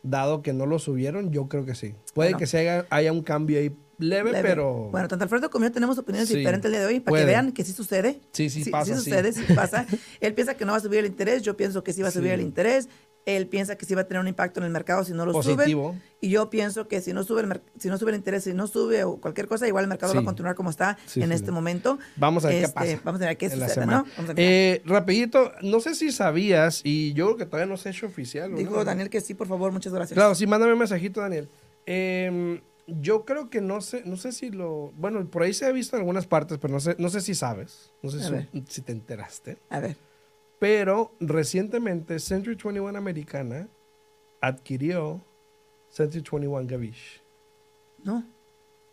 dado 0.03 0.43
que 0.43 0.53
no 0.53 0.67
lo 0.67 0.79
subieron, 0.79 1.31
yo 1.33 1.49
creo 1.49 1.65
que 1.65 1.75
sí. 1.75 1.95
Puede 2.15 2.31
Bueno. 2.31 2.39
que 2.39 2.47
se 2.47 2.59
haga, 2.69 2.87
haya 2.91 3.13
un 3.13 3.23
cambio 3.23 3.59
ahí 3.59 3.75
leve, 3.99 4.33
Leve. 4.33 4.49
pero 4.49 4.89
Bueno, 4.91 5.07
tanto 5.07 5.23
Alfredo 5.25 5.49
como 5.49 5.65
yo 5.65 5.71
tenemos 5.73 5.97
opiniones 5.97 6.29
Sí, 6.29 6.37
diferentes 6.37 6.65
el 6.67 6.73
día 6.73 6.81
de 6.81 6.87
hoy 6.87 6.99
para 7.01 7.13
puede. 7.13 7.23
que 7.23 7.27
vean 7.27 7.53
que 7.53 7.63
sí 7.65 7.73
sucede. 7.73 8.21
Sí, 8.33 8.51
sí 8.51 8.69
pasa, 8.69 8.95
sí. 8.97 9.05
sucede, 9.05 9.33
sí 9.33 9.45
pasa. 9.55 9.87
Él 10.21 10.35
piensa 10.35 10.55
que 10.55 10.65
no 10.65 10.73
va 10.73 10.79
a 10.79 10.81
subir 10.81 10.99
el 11.01 11.07
interés, 11.07 11.43
yo 11.43 11.57
pienso 11.57 11.85
que 11.85 11.93
sí 11.93 12.03
va 12.03 12.09
a 12.09 12.11
subir 12.11 12.29
Sí. 12.31 12.35
el 12.35 12.41
interés. 12.41 12.89
Él 13.25 13.47
piensa 13.47 13.77
que 13.77 13.87
sí 13.87 13.95
va 13.95 14.01
a 14.01 14.05
tener 14.09 14.21
un 14.21 14.27
impacto 14.27 14.59
en 14.59 14.67
el 14.67 14.73
mercado 14.73 15.05
si 15.05 15.13
no 15.13 15.25
lo 15.25 15.33
Positivo. 15.33 15.91
suben. 15.93 16.03
Y 16.21 16.31
yo 16.31 16.51
pienso 16.51 16.89
que 16.89 17.01
si 17.01 17.13
no 17.13 17.23
sube 17.23 17.43
el 17.43 17.61
si 17.79 17.89
no 17.89 17.97
sube 17.97 18.11
el 18.11 18.17
interés, 18.17 18.43
si 18.45 18.53
no 18.53 18.67
sube 18.67 19.05
o 19.05 19.17
cualquier 19.21 19.47
cosa, 19.47 19.69
igual 19.69 19.85
el 19.85 19.89
mercado 19.89 20.13
va 20.15 20.21
a 20.21 20.25
continuar 20.25 20.57
como 20.57 20.71
está 20.71 20.99
Sí, 21.07 21.23
en 21.23 21.29
sí. 21.29 21.35
este 21.35 21.53
momento. 21.53 21.99
vamos 22.17 22.45
a 22.45 22.49
ver 22.49 22.57
Este, 22.65 22.69
qué 22.69 22.73
pasa. 22.75 23.01
Vamos 23.05 23.23
a 23.23 23.27
ver 23.27 23.37
qué 23.37 23.49
sucede. 23.51 23.87
¿no? 23.87 23.93
Vamos 23.93 24.19
a 24.19 24.21
mirar. 24.23 24.37
Eh, 24.39 24.83
rapidito, 24.85 25.53
no 25.63 25.79
sé 25.79 25.95
si 25.95 26.11
sabías, 26.11 26.81
y 26.85 27.13
yo 27.13 27.27
creo 27.27 27.37
que 27.37 27.47
todavía 27.47 27.67
no 27.71 27.77
se 27.77 27.89
ha 27.91 27.93
hecho 27.93 28.07
oficial. 28.07 28.51
¿no? 28.51 28.57
Dijo 28.59 28.85
Daniel 28.85 29.09
que 29.09 29.21
sí, 29.21 29.35
por 29.35 29.47
favor, 29.47 29.71
muchas 29.71 29.93
gracias. 29.93 30.17
Claro, 30.17 30.35
sí, 30.35 30.47
mándame 30.49 30.73
un 30.73 30.79
mensajito, 30.81 31.21
Daniel. 31.21 31.49
Em, 31.87 32.61
yo 32.87 33.25
creo 33.25 33.51
que 33.51 33.61
no 33.61 33.81
sé, 33.81 34.03
no 34.05 34.17
sé 34.17 34.33
si 34.33 34.51
lo, 34.51 34.93
bueno, 34.97 35.25
por 35.31 35.43
ahí 35.45 35.55
se 35.55 35.65
ha 35.67 35.73
visto 35.73 35.97
en 35.97 36.01
algunas 36.01 36.27
partes, 36.27 36.59
pero 36.59 36.75
no 36.75 36.81
sé, 36.81 36.97
no 36.99 37.09
sé 37.09 37.21
si 37.21 37.35
sabes, 37.35 37.93
no 38.03 38.11
sé 38.11 38.19
si, 38.53 38.65
si 38.69 38.83
te 38.83 38.91
enteraste. 38.93 39.59
A 39.71 39.79
ver. 39.81 39.97
Pero 40.63 41.11
recientemente 41.19 42.21
Century 42.21 42.55
21 42.55 42.97
Americana 42.97 43.67
adquirió 44.41 45.21
Century 45.91 46.23
21 46.23 46.69
Gavish. 46.69 47.21
No. 48.05 48.25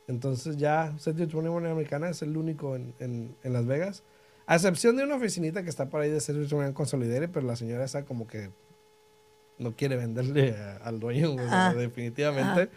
Entonces 0.08 0.58
ya 0.58 0.96
Century 0.98 1.28
21 1.28 1.70
Americana 1.70 2.10
es 2.10 2.24
el 2.24 2.36
único 2.36 2.76
en, 2.76 2.96
en- 2.98 3.36
en 3.44 3.54
Las 3.54 3.68
Vegas. 3.68 4.02
A 4.48 4.56
excepción 4.56 4.96
de 4.98 5.04
una 5.04 5.14
oficinita 5.14 5.62
que 5.62 5.70
está 5.70 5.90
por 5.92 6.02
ahí 6.02 6.10
de 6.10 6.20
Century 6.22 6.48
21 6.48 6.74
Consolidated, 6.74 7.30
pero 7.32 7.46
la 7.46 7.56
señora 7.56 7.84
está 7.86 8.04
como 8.04 8.26
que 8.26 8.50
no 9.60 9.76
quiere 9.76 9.96
venderle 9.96 10.56
a- 10.58 10.78
al 10.78 11.00
dueño, 11.00 11.34
o 11.34 11.38
sea, 11.38 11.68
Ah. 11.70 11.74
definitivamente. 11.76 12.72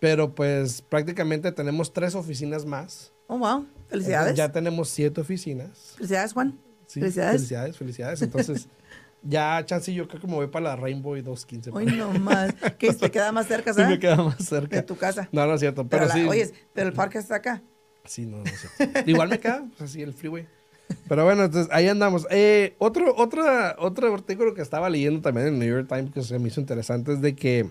Pero 0.00 0.34
pues 0.34 0.82
prácticamente 0.82 1.50
tenemos 1.50 1.94
tres 1.94 2.14
oficinas 2.14 2.66
más. 2.66 3.10
Oh, 3.26 3.38
wow. 3.38 3.66
Felicidades. 3.88 4.32
Entonces, 4.32 4.36
ya 4.36 4.52
tenemos 4.52 4.90
siete 4.90 5.22
oficinas. 5.22 5.94
Felicidades, 5.96 6.34
Juan. 6.34 6.58
Sí, 6.88 6.98
Felicidades. 7.00 7.32
Felicidades, 7.36 7.76
felicidades. 7.76 8.22
Entonces, 8.22 8.66
ya, 9.22 9.62
chance, 9.64 9.92
yo 9.94 10.08
creo 10.08 10.20
que 10.20 10.26
me 10.26 10.34
voy 10.34 10.46
para 10.48 10.70
la 10.70 10.76
Rainbow 10.76 11.16
y 11.16 11.20
215. 11.22 11.70
Hoy 11.72 11.86
no 11.96 12.12
más. 12.18 12.52
¿Qué? 12.78 12.92
¿Te 12.92 13.10
queda 13.10 13.30
más 13.30 13.46
cerca, 13.46 13.72
Sí, 13.74 13.78
me 13.80 13.84
¿sabes? 13.84 13.98
queda 14.00 14.16
más 14.16 14.38
De 14.38 14.44
cerca. 14.44 14.84
tu 14.86 14.96
casa. 14.96 15.28
No, 15.30 15.46
no 15.46 15.54
es 15.54 15.60
cierto, 15.60 15.86
Pero, 15.86 16.06
pero, 16.06 16.08
la- 16.08 16.14
sí. 16.14 16.26
Oye, 16.28 16.50
pero 16.72 16.88
el 16.88 16.94
parque 16.94 17.18
está 17.18 17.36
acá. 17.36 17.62
Sí, 18.04 18.24
no, 18.26 18.38
no 18.38 18.44
cierto. 18.46 19.00
Igual 19.08 19.28
me 19.28 19.38
queda, 19.38 19.64
pues 19.76 19.90
así, 19.90 20.00
el 20.02 20.14
freeway. 20.14 20.46
Pero 21.06 21.24
bueno, 21.24 21.44
entonces 21.44 21.70
ahí 21.70 21.86
andamos. 21.86 22.26
Eh, 22.30 22.74
otro, 22.78 23.14
otra, 23.14 23.76
otro 23.78 24.14
artículo 24.14 24.54
que 24.54 24.62
estaba 24.62 24.88
leyendo 24.88 25.20
también 25.20 25.48
en 25.48 25.52
el 25.54 25.58
New 25.58 25.68
York 25.68 25.86
Times 25.86 26.10
que 26.14 26.22
se 26.22 26.38
me 26.38 26.48
hizo 26.48 26.62
interesante 26.62 27.12
es 27.12 27.20
de 27.20 27.36
que 27.36 27.68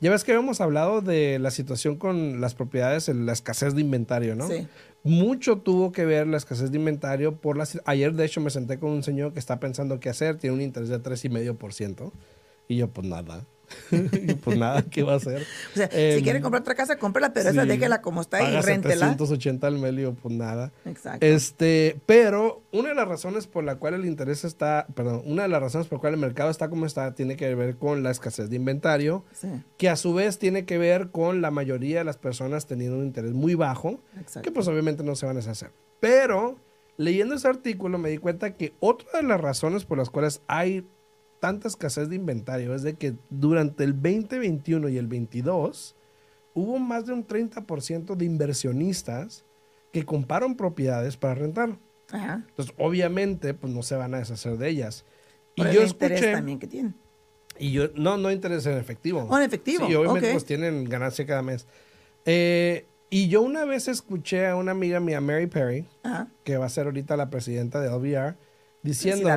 ya 0.00 0.10
ves 0.10 0.24
que 0.24 0.32
habíamos 0.32 0.60
hablado 0.60 1.00
de 1.00 1.38
la 1.38 1.50
situación 1.50 1.96
con 1.96 2.40
las 2.40 2.54
propiedades, 2.54 3.08
la 3.08 3.32
escasez 3.32 3.74
de 3.74 3.80
inventario, 3.80 4.36
¿no? 4.36 4.46
Sí. 4.46 4.66
Mucho 5.02 5.58
tuvo 5.58 5.92
que 5.92 6.04
ver 6.04 6.26
la 6.26 6.36
escasez 6.36 6.70
de 6.70 6.78
inventario 6.78 7.36
por 7.36 7.56
las... 7.56 7.80
Ayer, 7.84 8.12
de 8.14 8.24
hecho, 8.24 8.40
me 8.40 8.50
senté 8.50 8.78
con 8.78 8.90
un 8.90 9.02
señor 9.02 9.32
que 9.32 9.38
está 9.38 9.58
pensando 9.58 10.00
qué 10.00 10.08
hacer, 10.08 10.36
tiene 10.36 10.54
un 10.54 10.62
interés 10.62 10.88
de 10.88 11.02
3,5%. 11.02 12.12
Y 12.68 12.76
yo, 12.76 12.88
pues 12.88 13.06
nada. 13.06 13.46
Y 13.90 14.34
pues 14.34 14.58
nada, 14.58 14.82
¿qué 14.82 15.02
va 15.02 15.14
a 15.14 15.16
hacer? 15.16 15.42
O 15.72 15.76
sea, 15.76 15.90
si 15.90 15.96
Em, 15.96 16.22
quiere 16.22 16.40
comprar 16.40 16.62
otra 16.62 16.74
casa, 16.74 16.98
cómprala, 16.98 17.32
pero 17.32 17.50
esa 17.50 17.62
sí, 17.62 17.68
déjela 17.68 18.02
como 18.02 18.20
está 18.20 18.42
y 18.42 18.60
réntela. 18.60 19.10
780 19.10 19.66
al 19.66 19.78
medio, 19.78 20.14
pues 20.14 20.34
nada. 20.34 20.72
Exacto. 20.84 21.24
Este, 21.24 22.00
pero 22.06 22.62
una 22.72 22.90
de 22.90 22.94
las 22.94 23.08
razones 23.08 23.46
por 23.46 23.64
la 23.64 23.76
cual 23.76 23.94
el 23.94 24.04
interés 24.04 24.44
está, 24.44 24.86
perdón, 24.94 25.22
una 25.24 25.42
de 25.42 25.48
las 25.48 25.60
razones 25.60 25.86
por 25.86 25.98
la 25.98 26.00
cual 26.00 26.14
el 26.14 26.20
mercado 26.20 26.50
está 26.50 26.68
como 26.68 26.86
está 26.86 27.14
tiene 27.14 27.36
que 27.36 27.54
ver 27.54 27.76
con 27.76 28.02
la 28.02 28.10
escasez 28.10 28.50
de 28.50 28.56
inventario, 28.56 29.24
Sí, 29.32 29.48
que 29.76 29.88
a 29.88 29.96
su 29.96 30.14
vez 30.14 30.38
tiene 30.38 30.64
que 30.64 30.78
ver 30.78 31.10
con 31.10 31.40
la 31.40 31.50
mayoría 31.50 31.98
de 31.98 32.04
las 32.04 32.16
personas 32.16 32.66
teniendo 32.66 32.98
un 32.98 33.04
interés 33.04 33.32
muy 33.32 33.54
bajo, 33.54 34.00
exacto. 34.18 34.42
que 34.42 34.52
pues 34.52 34.66
obviamente 34.68 35.02
no 35.02 35.14
se 35.16 35.26
van 35.26 35.36
a 35.36 35.40
deshacer. 35.40 35.72
Pero 36.00 36.56
leyendo 36.96 37.34
ese 37.34 37.48
artículo 37.48 37.98
me 37.98 38.10
di 38.10 38.18
cuenta 38.18 38.54
que 38.54 38.74
otra 38.80 39.20
de 39.20 39.22
las 39.22 39.40
razones 39.40 39.84
por 39.84 39.98
las 39.98 40.10
cuales 40.10 40.42
hay 40.46 40.86
tanta 41.40 41.68
escasez 41.68 42.08
de 42.08 42.16
inventario 42.16 42.74
es 42.74 42.82
de 42.82 42.94
que 42.94 43.14
durante 43.30 43.84
el 43.84 43.92
2021 43.94 44.88
y 44.88 44.98
el 44.98 45.06
22 45.06 45.94
hubo 46.54 46.78
más 46.78 47.06
de 47.06 47.12
un 47.12 47.26
30% 47.26 48.16
de 48.16 48.24
inversionistas 48.24 49.44
que 49.92 50.04
compraron 50.04 50.56
propiedades 50.56 51.16
para 51.16 51.34
rentar. 51.34 51.78
Ajá. 52.10 52.44
Entonces, 52.48 52.74
obviamente, 52.78 53.54
pues 53.54 53.72
no 53.72 53.82
se 53.82 53.94
van 53.96 54.14
a 54.14 54.18
deshacer 54.18 54.56
de 54.58 54.68
ellas. 54.68 55.04
Y 55.54 55.62
yo 55.62 55.82
el 55.82 55.88
interés 55.88 56.18
escuché, 56.18 56.32
también 56.32 56.58
que 56.58 56.66
tiene. 56.66 56.94
y 57.58 57.72
yo, 57.72 57.88
no, 57.94 58.16
no 58.16 58.30
interés 58.30 58.64
en 58.66 58.78
efectivo. 58.78 59.26
Oh, 59.28 59.36
en 59.38 59.44
efectivo, 59.44 59.86
Sí, 59.86 59.94
obviamente 59.94 60.32
pues 60.32 60.44
tienen 60.44 60.84
ganancia 60.84 61.26
cada 61.26 61.42
mes. 61.42 61.66
Eh, 62.24 62.86
y 63.10 63.28
yo 63.28 63.42
una 63.42 63.64
vez 63.64 63.88
escuché 63.88 64.46
a 64.46 64.56
una 64.56 64.72
amiga 64.72 65.00
mía, 65.00 65.20
Mary 65.20 65.46
Perry, 65.46 65.86
Ajá. 66.02 66.28
que 66.44 66.56
va 66.58 66.66
a 66.66 66.68
ser 66.68 66.86
ahorita 66.86 67.16
la 67.16 67.30
presidenta 67.30 67.80
de 67.80 67.88
LVR, 67.88 68.36
diciendo, 68.82 69.28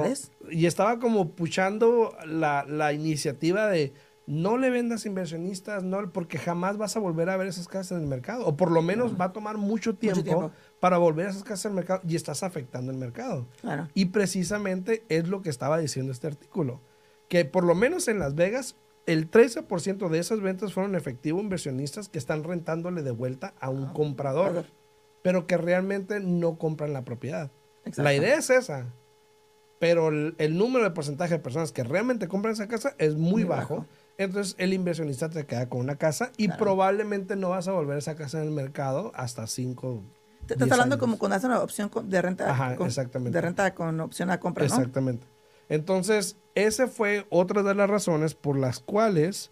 y 0.49 0.65
estaba 0.65 0.99
como 0.99 1.31
puchando 1.31 2.15
la, 2.25 2.65
la 2.67 2.93
iniciativa 2.93 3.67
de 3.67 3.93
no 4.27 4.57
le 4.57 4.69
vendas 4.69 5.05
inversionistas, 5.05 5.83
no, 5.83 6.11
porque 6.13 6.37
jamás 6.37 6.77
vas 6.77 6.95
a 6.95 6.99
volver 6.99 7.29
a 7.29 7.37
ver 7.37 7.47
esas 7.47 7.67
casas 7.67 7.97
en 7.97 8.03
el 8.03 8.07
mercado, 8.07 8.45
o 8.45 8.55
por 8.55 8.71
lo 8.71 8.81
menos 8.81 9.19
va 9.19 9.25
a 9.25 9.33
tomar 9.33 9.57
mucho 9.57 9.95
tiempo, 9.95 10.23
tiempo. 10.23 10.51
para 10.79 10.97
volver 10.97 11.27
a 11.27 11.29
esas 11.31 11.43
casas 11.43 11.65
en 11.65 11.71
el 11.71 11.75
mercado 11.75 12.01
y 12.07 12.15
estás 12.15 12.43
afectando 12.43 12.91
el 12.91 12.97
mercado. 12.97 13.47
Claro. 13.61 13.89
Y 13.93 14.05
precisamente 14.05 15.03
es 15.09 15.27
lo 15.27 15.41
que 15.41 15.49
estaba 15.49 15.77
diciendo 15.79 16.11
este 16.11 16.27
artículo, 16.27 16.81
que 17.27 17.45
por 17.45 17.63
lo 17.63 17.75
menos 17.75 18.07
en 18.07 18.19
Las 18.19 18.35
Vegas 18.35 18.75
el 19.05 19.29
13% 19.29 20.09
de 20.09 20.19
esas 20.19 20.41
ventas 20.41 20.73
fueron 20.73 20.95
efectivo 20.95 21.39
inversionistas 21.41 22.07
que 22.07 22.19
están 22.19 22.43
rentándole 22.43 23.01
de 23.01 23.11
vuelta 23.11 23.53
a 23.59 23.69
un 23.69 23.87
comprador, 23.87 24.45
comprador. 24.45 24.65
pero 25.23 25.47
que 25.47 25.57
realmente 25.57 26.19
no 26.19 26.57
compran 26.57 26.93
la 26.93 27.03
propiedad. 27.03 27.51
Exacto. 27.83 28.03
La 28.03 28.13
idea 28.13 28.37
es 28.37 28.49
esa, 28.49 28.93
pero 29.81 30.09
el, 30.09 30.35
el 30.37 30.55
número 30.57 30.85
de 30.85 30.91
porcentaje 30.91 31.33
de 31.33 31.39
personas 31.39 31.71
que 31.71 31.83
realmente 31.83 32.27
compran 32.27 32.53
esa 32.53 32.67
casa 32.67 32.93
es 32.99 33.15
muy, 33.15 33.31
Muy 33.31 33.43
bajo. 33.45 33.75
bajo. 33.77 33.85
Entonces 34.19 34.53
el 34.59 34.73
inversionista 34.73 35.27
te 35.29 35.47
queda 35.47 35.67
con 35.69 35.79
una 35.81 35.95
casa 35.95 36.31
y 36.37 36.45
Claro. 36.45 36.59
probablemente 36.63 37.35
no 37.35 37.49
vas 37.49 37.67
a 37.67 37.71
volver 37.71 37.97
esa 37.97 38.15
casa 38.15 38.39
en 38.39 38.47
el 38.49 38.51
mercado 38.53 39.11
hasta 39.15 39.47
5 39.47 40.03
Te 40.45 40.53
estás 40.53 40.71
hablando 40.71 40.99
como 40.99 41.17
cuando 41.17 41.35
haces 41.37 41.47
una 41.47 41.61
opción 41.61 41.89
de 42.05 42.21
renta. 42.21 42.51
Ajá, 42.51 42.75
con- 42.75 42.85
exactamente. 42.85 43.35
De 43.35 43.41
renta 43.41 43.73
con 43.73 43.99
opción 44.01 44.29
a 44.29 44.39
compra, 44.39 44.67
¿no? 44.67 44.73
Exactamente. 44.75 45.25
Entonces, 45.69 46.37
esa 46.53 46.87
fue 46.87 47.25
otra 47.29 47.63
de 47.63 47.73
las 47.73 47.89
razones 47.89 48.35
por 48.35 48.57
las 48.59 48.79
cuales 48.79 49.49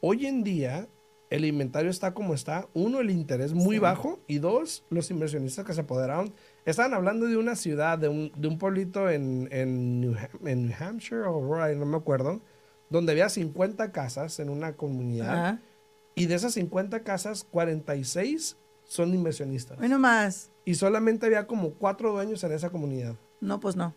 hoy 0.00 0.26
en 0.26 0.44
día 0.44 0.86
el 1.30 1.44
inventario 1.46 1.90
está 1.90 2.12
como 2.14 2.34
está. 2.34 2.68
Uno, 2.74 3.00
el 3.00 3.10
interés 3.10 3.54
muy 3.54 3.76
Sí. 3.76 3.80
bajo. 3.80 4.20
Y 4.28 4.38
dos, 4.38 4.84
los 4.90 5.10
inversionistas 5.10 5.64
que 5.64 5.72
se 5.72 5.80
apoderaron. 5.80 6.32
Estaban 6.64 6.94
hablando 6.94 7.26
de 7.26 7.36
una 7.36 7.56
ciudad, 7.56 7.98
de 7.98 8.08
un, 8.08 8.32
de 8.36 8.48
un 8.48 8.58
pueblito 8.58 9.10
en, 9.10 9.48
en, 9.50 10.00
New, 10.00 10.14
en 10.44 10.66
New 10.66 10.74
Hampshire 10.78 11.22
o 11.22 11.40
Rhode, 11.40 11.74
no 11.76 11.86
me 11.86 11.96
acuerdo, 11.96 12.40
donde 12.88 13.12
había 13.12 13.28
50 13.28 13.90
casas 13.92 14.38
en 14.38 14.48
una 14.48 14.74
comunidad. 14.76 15.30
Ajá. 15.46 15.60
Y 16.14 16.26
de 16.26 16.34
esas 16.34 16.52
50 16.54 17.02
casas, 17.02 17.44
46 17.44 18.56
son 18.84 19.14
inversionistas. 19.14 19.78
Hoy 19.80 19.88
nomás. 19.88 20.50
Y 20.64 20.74
solamente 20.74 21.26
había 21.26 21.46
como 21.46 21.70
cuatro 21.74 22.12
dueños 22.12 22.44
en 22.44 22.52
esa 22.52 22.70
comunidad. 22.70 23.16
No, 23.40 23.58
pues 23.60 23.74
no. 23.76 23.94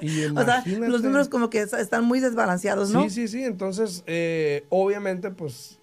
Y 0.00 0.24
O 0.36 0.44
sea, 0.44 0.62
los 0.66 1.02
números 1.02 1.28
como 1.28 1.50
que 1.50 1.62
es- 1.62 1.72
están 1.72 2.04
muy 2.04 2.20
desbalanceados, 2.20 2.90
¿no? 2.90 3.04
Sí, 3.04 3.10
sí, 3.10 3.28
sí. 3.28 3.42
Entonces, 3.44 4.04
eh, 4.06 4.66
obviamente, 4.68 5.30
pues, 5.30 5.80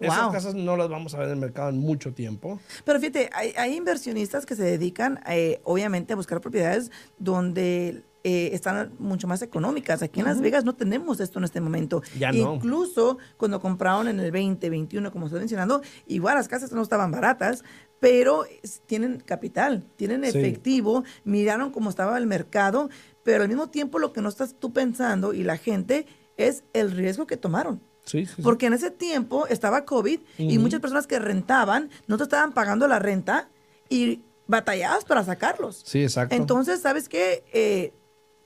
esas 0.00 0.32
casas 0.32 0.54
no 0.54 0.76
las 0.76 0.88
vamos 0.88 1.14
a 1.14 1.18
ver 1.18 1.26
en 1.28 1.34
el 1.34 1.40
mercado 1.40 1.70
en 1.70 1.78
mucho 1.78 2.12
tiempo. 2.14 2.60
Pero 2.84 3.00
fíjate, 3.00 3.30
hay, 3.32 3.52
hay 3.56 3.76
inversionistas 3.76 4.46
que 4.46 4.54
se 4.56 4.62
dedican, 4.62 5.20
eh, 5.28 5.60
obviamente, 5.64 6.12
a 6.12 6.16
buscar 6.16 6.40
propiedades 6.40 6.90
donde 7.18 8.04
eh, 8.24 8.50
están 8.52 8.92
mucho 8.98 9.26
más 9.28 9.42
económicas. 9.42 10.02
Aquí 10.02 10.20
en 10.20 10.26
Las 10.26 10.40
Vegas 10.40 10.64
no 10.64 10.74
tenemos 10.74 11.20
esto 11.20 11.38
en 11.38 11.44
este 11.44 11.60
momento. 11.60 12.02
Ya 12.18 12.32
no. 12.32 12.54
Incluso 12.54 13.18
cuando 13.36 13.60
compraron 13.60 14.08
en 14.08 14.20
el 14.20 14.30
2021, 14.32 15.10
como 15.12 15.26
estoy 15.26 15.40
mencionando, 15.40 15.82
igual 16.06 16.34
las 16.36 16.48
casas 16.48 16.72
no 16.72 16.82
estaban 16.82 17.10
baratas, 17.10 17.64
pero 18.00 18.44
tienen 18.86 19.20
capital, 19.20 19.84
tienen 19.96 20.22
Sí. 20.24 20.38
efectivo, 20.38 21.04
miraron 21.24 21.70
cómo 21.70 21.90
estaba 21.90 22.18
el 22.18 22.26
mercado, 22.26 22.90
pero 23.24 23.42
al 23.42 23.48
mismo 23.48 23.70
tiempo 23.70 23.98
lo 23.98 24.12
que 24.12 24.20
no 24.20 24.28
estás 24.28 24.54
tú 24.58 24.72
pensando 24.72 25.32
y 25.32 25.42
la 25.42 25.56
gente 25.56 26.06
es 26.36 26.64
el 26.72 26.90
riesgo 26.92 27.26
que 27.26 27.36
tomaron. 27.36 27.80
Sí, 28.08 28.26
sí. 28.26 28.32
sí. 28.36 28.42
Porque 28.42 28.66
en 28.66 28.72
ese 28.72 28.90
tiempo 28.90 29.46
estaba 29.46 29.84
COVID 29.84 30.20
y 30.38 30.58
muchas 30.58 30.80
personas 30.80 31.06
que 31.06 31.18
rentaban 31.18 31.90
no 32.06 32.16
te 32.16 32.24
estaban 32.24 32.52
pagando 32.52 32.88
la 32.88 32.98
renta 32.98 33.48
y 33.88 34.22
batallabas 34.46 35.04
para 35.04 35.22
sacarlos. 35.24 35.82
Sí, 35.84 36.02
exacto. 36.02 36.34
Entonces, 36.34 36.80
¿sabes 36.80 37.08
qué? 37.08 37.44
Eh, 37.52 37.92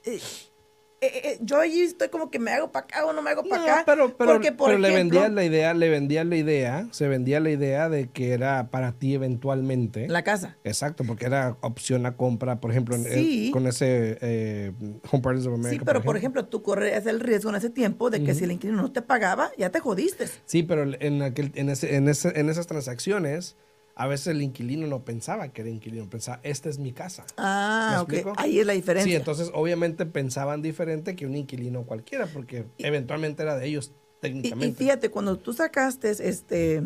eh, 0.03 0.19
eh, 1.07 1.21
eh, 1.33 1.37
yo 1.41 1.59
allí 1.59 1.81
estoy 1.81 2.09
como 2.09 2.29
que 2.29 2.39
me 2.39 2.51
hago 2.51 2.71
para 2.71 2.85
acá 2.85 3.05
o 3.05 3.13
no 3.13 3.21
me 3.21 3.29
hago 3.31 3.43
para 3.43 3.61
No, 3.61 3.71
acá. 3.71 3.83
pero, 3.85 4.15
pero, 4.17 4.33
porque, 4.33 4.51
por 4.51 4.67
pero 4.69 4.79
le 4.79 4.89
ejemplo, 4.89 5.19
vendían 5.19 5.35
la 5.35 5.43
idea, 5.43 5.73
le 5.73 5.89
vendían 5.89 6.29
la 6.29 6.35
idea, 6.37 6.87
se 6.91 7.07
vendía 7.07 7.39
la 7.39 7.49
idea 7.51 7.89
de 7.89 8.09
que 8.09 8.31
era 8.33 8.69
para 8.69 8.93
ti 8.93 9.13
eventualmente. 9.13 10.07
la 10.07 10.23
casa. 10.23 10.57
Exacto, 10.63 11.03
porque 11.05 11.25
era 11.25 11.57
opción 11.61 12.05
a 12.05 12.15
compra, 12.17 12.59
por 12.59 12.71
ejemplo, 12.71 12.95
en- 12.95 13.03
Sí. 13.05 13.45
en- 13.47 13.51
con 13.51 13.67
ese 13.67 14.17
eh, 14.21 14.71
Home 15.11 15.21
Partners 15.23 15.47
of 15.47 15.53
America. 15.53 15.79
Sí, 15.79 15.85
pero 15.85 16.01
por 16.01 16.17
ejemplo, 16.17 16.45
tú 16.45 16.61
corres 16.63 17.05
el 17.05 17.19
riesgo 17.19 17.49
en 17.49 17.55
ese 17.57 17.69
tiempo 17.69 18.09
de 18.09 18.23
que 18.23 18.33
si 18.33 18.43
el 18.45 18.51
inquilino 18.51 18.81
no 18.81 18.91
te 18.91 19.01
pagaba, 19.01 19.51
ya 19.57 19.69
te 19.69 19.79
jodiste. 19.79 20.25
Sí, 20.45 20.63
pero 20.63 20.83
en, 20.99 21.21
aquel, 21.21 21.51
en, 21.55 21.69
ese, 21.69 21.95
en, 21.95 22.07
ese, 22.07 22.39
en 22.39 22.49
esas 22.49 22.67
transacciones, 22.67 23.55
a 23.95 24.07
veces 24.07 24.27
el 24.27 24.41
inquilino 24.41 24.87
no 24.87 25.03
pensaba 25.05 25.49
que 25.49 25.61
era 25.61 25.69
inquilino, 25.69 26.09
pensaba, 26.09 26.39
esta 26.43 26.69
es 26.69 26.79
mi 26.79 26.93
casa. 26.93 27.25
Ah, 27.37 27.89
¿Me 27.91 27.97
ok. 27.99 28.13
explico? 28.13 28.41
Ahí 28.41 28.59
es 28.59 28.65
la 28.65 28.73
diferencia. 28.73 29.11
Sí, 29.11 29.15
entonces 29.15 29.51
obviamente 29.53 30.05
pensaban 30.05 30.61
diferente 30.61 31.15
que 31.15 31.25
un 31.25 31.35
inquilino 31.35 31.83
cualquiera, 31.83 32.25
porque 32.27 32.65
eventualmente 32.79 33.43
era 33.43 33.55
de 33.55 33.67
ellos 33.67 33.91
Y, 33.91 34.19
técnicamente. 34.19 34.67
y 34.67 34.71
fíjate, 34.85 35.09
cuando 35.11 35.37
tú 35.37 35.53
sacaste 35.53 36.09
este 36.09 36.81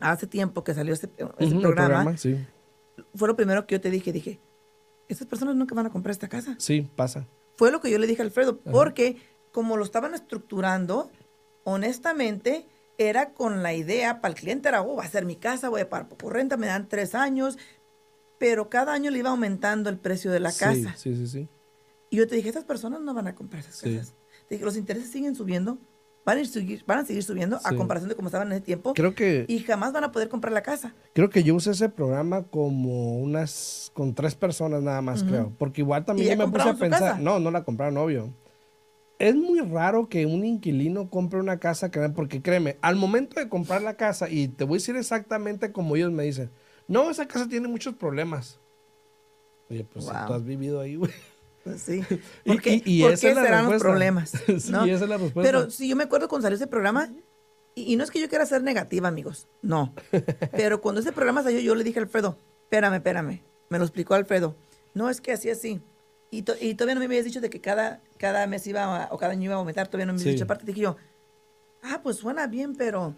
hace 0.00 0.26
tiempo 0.26 0.64
que 0.64 0.74
salió 0.74 0.92
este, 0.92 1.06
este 1.38 1.44
Ujú, 1.56 1.56
el 1.56 1.60
programa, 1.62 2.16
sí. 2.18 2.36
fue 3.14 3.28
lo 3.28 3.36
primero 3.36 3.66
que 3.66 3.76
yo 3.76 3.80
te 3.80 3.90
dije, 3.90 4.12
dije, 4.12 4.40
estas 5.08 5.26
personas 5.26 5.56
nunca 5.56 5.74
van 5.74 5.86
a 5.86 5.90
comprar 5.90 6.10
esta 6.10 6.28
casa. 6.28 6.56
Sí, 6.58 6.86
pasa. 6.96 7.26
Fue 7.56 7.70
lo 7.70 7.80
que 7.80 7.90
yo 7.90 7.98
le 7.98 8.06
dije 8.06 8.20
a 8.20 8.24
Alfredo, 8.24 8.58
porque 8.60 9.16
como 9.52 9.76
lo 9.76 9.84
estaban 9.84 10.12
estructurando, 10.14 11.10
honestamente, 11.62 12.66
era 12.98 13.32
con 13.32 13.62
la 13.62 13.74
idea, 13.74 14.20
para 14.20 14.32
el 14.34 14.38
cliente 14.40 14.68
era, 14.68 14.82
oh, 14.82 14.96
va 14.96 15.04
a 15.04 15.08
ser 15.08 15.24
mi 15.24 15.36
casa, 15.36 15.68
voy 15.68 15.80
a 15.82 15.88
pagar 15.88 16.08
por 16.08 16.32
renta, 16.32 16.56
me 16.56 16.66
dan 16.66 16.88
tres 16.88 17.14
años, 17.14 17.58
pero 18.38 18.68
cada 18.68 18.92
año 18.92 19.10
le 19.10 19.18
iba 19.18 19.30
aumentando 19.30 19.90
el 19.90 19.98
precio 19.98 20.30
de 20.30 20.40
la 20.40 20.52
Sí, 20.52 20.58
casa. 20.60 20.94
Sí, 20.96 21.14
sí, 21.16 21.26
sí. 21.26 21.48
Y 22.10 22.16
yo 22.16 22.28
te 22.28 22.36
dije, 22.36 22.48
estas 22.48 22.64
personas 22.64 23.00
no 23.00 23.14
van 23.14 23.26
a 23.26 23.34
comprar 23.34 23.60
esas 23.60 23.76
Sí. 23.76 23.96
casas. 23.96 24.14
Te 24.48 24.54
dije, 24.56 24.64
los 24.64 24.76
intereses 24.76 25.10
siguen 25.10 25.34
subiendo, 25.34 25.78
van 26.24 26.38
a, 26.38 26.40
ir 26.40 26.46
seguir, 26.46 26.84
van 26.86 26.98
a 27.00 27.04
seguir 27.04 27.22
subiendo 27.22 27.56
a 27.64 27.70
Sí. 27.70 27.76
comparación 27.76 28.08
de 28.08 28.14
como 28.14 28.28
estaban 28.28 28.48
en 28.48 28.54
ese 28.54 28.64
tiempo, 28.64 28.94
Creo 28.94 29.14
que, 29.14 29.44
y 29.48 29.60
jamás 29.60 29.92
van 29.92 30.04
a 30.04 30.12
poder 30.12 30.28
comprar 30.28 30.52
la 30.52 30.62
casa. 30.62 30.94
creo 31.14 31.30
que 31.30 31.42
yo 31.42 31.54
usé 31.54 31.72
ese 31.72 31.88
programa 31.88 32.44
como 32.44 33.18
unas, 33.18 33.90
con 33.94 34.14
tres 34.14 34.34
personas 34.34 34.82
nada 34.82 35.02
más, 35.02 35.24
creo. 35.24 35.52
Porque 35.58 35.80
igual 35.80 36.04
también 36.04 36.26
¿Y 36.26 36.28
ya 36.30 36.36
yo 36.36 36.46
me 36.46 36.52
puse 36.52 36.68
a 36.68 36.74
pensar, 36.74 37.00
casa? 37.00 37.18
no, 37.18 37.40
no 37.40 37.50
la 37.50 37.64
compraron, 37.64 37.96
obvio. 37.96 38.32
Es 39.18 39.34
muy 39.34 39.60
raro 39.60 40.08
que 40.08 40.26
un 40.26 40.44
inquilino 40.44 41.08
compre 41.08 41.38
una 41.40 41.58
casa, 41.58 41.90
que- 41.90 42.00
porque 42.10 42.42
créeme, 42.42 42.78
al 42.82 42.96
momento 42.96 43.38
de 43.38 43.48
comprar 43.48 43.82
la 43.82 43.96
casa, 43.96 44.28
y 44.28 44.48
te 44.48 44.64
voy 44.64 44.76
a 44.76 44.78
decir 44.80 44.96
exactamente 44.96 45.70
como 45.72 45.94
ellos 45.96 46.10
me 46.12 46.24
dicen, 46.24 46.50
no, 46.88 47.10
esa 47.10 47.26
casa 47.26 47.48
tiene 47.48 47.68
muchos 47.68 47.94
problemas. 47.94 48.58
Oye, 49.70 49.84
pues 49.84 50.04
si 50.04 50.10
Wow. 50.10 50.26
tú 50.26 50.32
has 50.34 50.44
vivido 50.44 50.80
ahí, 50.80 50.96
güey. 50.96 51.12
Pues 51.62 51.80
sí. 51.80 52.00
Y- 52.44 52.48
¿Por 52.48 52.60
qué, 52.60 52.74
y- 52.74 52.82
y 52.84 53.02
por 53.02 53.12
esa 53.12 53.28
qué 53.28 53.34
serán 53.34 53.64
los 53.64 53.72
respuesta. 53.72 53.88
problemas? 53.88 54.30
Sí, 54.60 54.72
¿no? 54.72 54.84
esa 54.84 55.04
es 55.04 55.08
la 55.10 55.16
respuesta. 55.16 55.42
Pero 55.42 55.70
sí, 55.70 55.88
yo 55.88 55.96
me 55.96 56.04
acuerdo 56.04 56.28
cuando 56.28 56.44
salió 56.46 56.56
ese 56.56 56.66
programa, 56.66 57.08
y, 57.76 57.92
y 57.92 57.96
no 57.96 58.04
es 58.04 58.10
que 58.10 58.20
yo 58.20 58.28
quiera 58.28 58.44
ser 58.46 58.62
negativa, 58.62 59.08
amigos, 59.08 59.48
no. 59.62 59.94
Pero 60.52 60.80
cuando 60.80 61.00
ese 61.00 61.12
programa 61.12 61.42
salió, 61.42 61.60
yo 61.60 61.74
le 61.74 61.84
dije 61.84 62.00
a 62.00 62.02
Alfredo, 62.02 62.36
espérame, 62.64 62.94
espérame. 62.96 63.40
Me 63.70 63.78
lo 63.78 63.84
explicó 63.84 64.14
Alfredo. 64.14 64.54
No, 64.92 65.08
es 65.08 65.20
que 65.20 65.32
así, 65.32 65.48
así. 65.50 65.80
Y, 66.30 66.42
to- 66.42 66.54
y 66.60 66.74
todavía 66.74 66.94
no 66.94 67.00
me 67.00 67.06
habías 67.06 67.24
dicho 67.24 67.40
de 67.40 67.48
que 67.50 67.60
cada, 67.60 68.00
cada 68.18 68.46
mes 68.46 68.66
iba 68.66 69.04
a- 69.04 69.08
o 69.12 69.18
cada 69.18 69.32
año 69.32 69.44
iba 69.44 69.54
a 69.54 69.58
aumentar, 69.58 69.86
todavía 69.88 70.06
no 70.06 70.12
me 70.12 70.16
habías 70.18 70.24
Sí. 70.24 70.30
dicho 70.32 70.44
aparte. 70.44 70.64
Dije 70.64 70.80
yo, 70.80 70.96
ah, 71.82 72.00
pues 72.02 72.16
suena 72.16 72.46
bien, 72.46 72.74
pero 72.74 73.14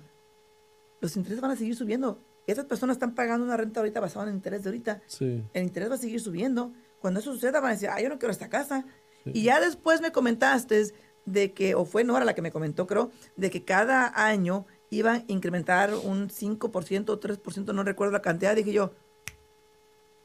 los 1.01 1.17
intereses 1.17 1.41
van 1.41 1.51
a 1.53 1.57
seguir 1.57 1.77
subiendo. 1.77 2.21
Esas 2.47 2.65
personas 2.67 2.97
están 2.97 3.15
pagando 3.15 3.45
una 3.45 3.57
renta 3.57 3.81
ahorita 3.81 4.01
basada 4.01 4.25
en 4.25 4.31
el 4.31 4.35
interés 4.37 4.63
de 4.63 4.71
ahorita. 4.71 5.03
Sí. 5.07 5.43
El 5.53 5.63
interés 5.65 5.91
va 5.91 5.95
a 5.95 5.99
seguir 5.99 6.21
subiendo. 6.21 6.73
Cuando 7.01 7.21
eso 7.21 7.33
suceda, 7.33 7.61
van 7.61 7.71
a 7.71 7.75
decir, 7.75 7.89
ah, 7.91 8.01
yo 8.01 8.09
no 8.09 8.19
quiero 8.19 8.33
esta 8.33 8.49
casa. 8.49 8.85
Y 9.25 9.43
ya 9.45 9.61
después 9.61 10.01
me 10.01 10.13
comentaste 10.13 10.93
de 11.25 11.53
que, 11.53 11.75
o 11.75 11.85
fue 11.85 12.05
Nora 12.05 12.25
la 12.25 12.35
que 12.35 12.43
me 12.43 12.53
comentó, 12.53 12.87
creo, 12.87 13.11
de 13.37 13.51
que 13.51 13.65
cada 13.65 14.13
año 14.15 14.67
iba 14.91 15.15
a 15.15 15.23
incrementar 15.27 15.93
un 15.95 16.29
5% 16.31 17.13
o 17.13 17.19
3%, 17.19 17.73
no 17.75 17.83
recuerdo 17.83 18.13
la 18.13 18.23
cantidad. 18.23 18.55
Dije 18.55 18.73
yo, 18.73 18.93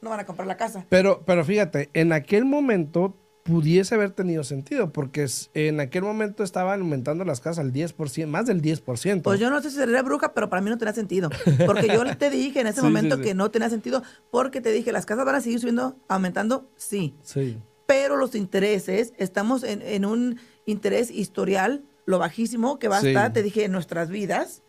no 0.01 0.09
van 0.09 0.19
a 0.19 0.25
comprar 0.25 0.47
la 0.47 0.57
casa. 0.57 0.85
Pero, 0.89 1.23
pero 1.25 1.45
fíjate, 1.45 1.89
en 1.93 2.11
aquel 2.13 2.45
momento 2.45 3.17
pudiese 3.43 3.95
haber 3.95 4.11
tenido 4.11 4.43
sentido, 4.43 4.91
porque 4.93 5.25
en 5.55 5.79
aquel 5.79 6.03
momento 6.03 6.43
estaban 6.43 6.79
aumentando 6.81 7.25
las 7.25 7.39
casas 7.41 7.59
al 7.65 7.73
10%, 7.73 8.27
más 8.27 8.45
del 8.45 8.61
10%. 8.61 9.23
Pues 9.23 9.39
yo 9.39 9.49
no 9.49 9.61
sé 9.61 9.71
si 9.71 9.77
sería 9.77 10.03
bruja, 10.03 10.33
pero 10.35 10.47
para 10.49 10.61
mí 10.61 10.69
no 10.69 10.77
tenía 10.77 10.93
sentido. 10.93 11.29
Porque 11.65 11.87
yo 11.87 12.03
te 12.17 12.29
dije 12.29 12.61
en 12.61 12.67
ese 12.67 12.81
Sí, 12.81 12.85
momento 12.85 13.15
sí, 13.15 13.23
sí. 13.23 13.29
que 13.29 13.33
no 13.33 13.49
tenía 13.49 13.69
sentido, 13.69 14.03
porque 14.29 14.61
te 14.61 14.71
dije, 14.71 14.91
las 14.91 15.05
casas 15.07 15.25
van 15.25 15.35
a 15.35 15.41
seguir 15.41 15.59
subiendo, 15.59 15.97
aumentando, 16.07 16.69
sí. 16.75 17.15
Sí. 17.23 17.57
pero 17.87 18.15
los 18.15 18.35
intereses, 18.35 19.13
estamos 19.17 19.63
en, 19.63 19.81
en 19.81 20.05
un 20.05 20.39
interés 20.67 21.09
historial, 21.09 21.83
lo 22.05 22.19
bajísimo 22.19 22.77
que 22.79 22.87
va 22.89 22.99
a 22.99 23.01
estar, 23.01 23.33
te 23.33 23.41
dije, 23.43 23.65
en 23.65 23.71
nuestras 23.71 24.09
vidas, 24.09 24.61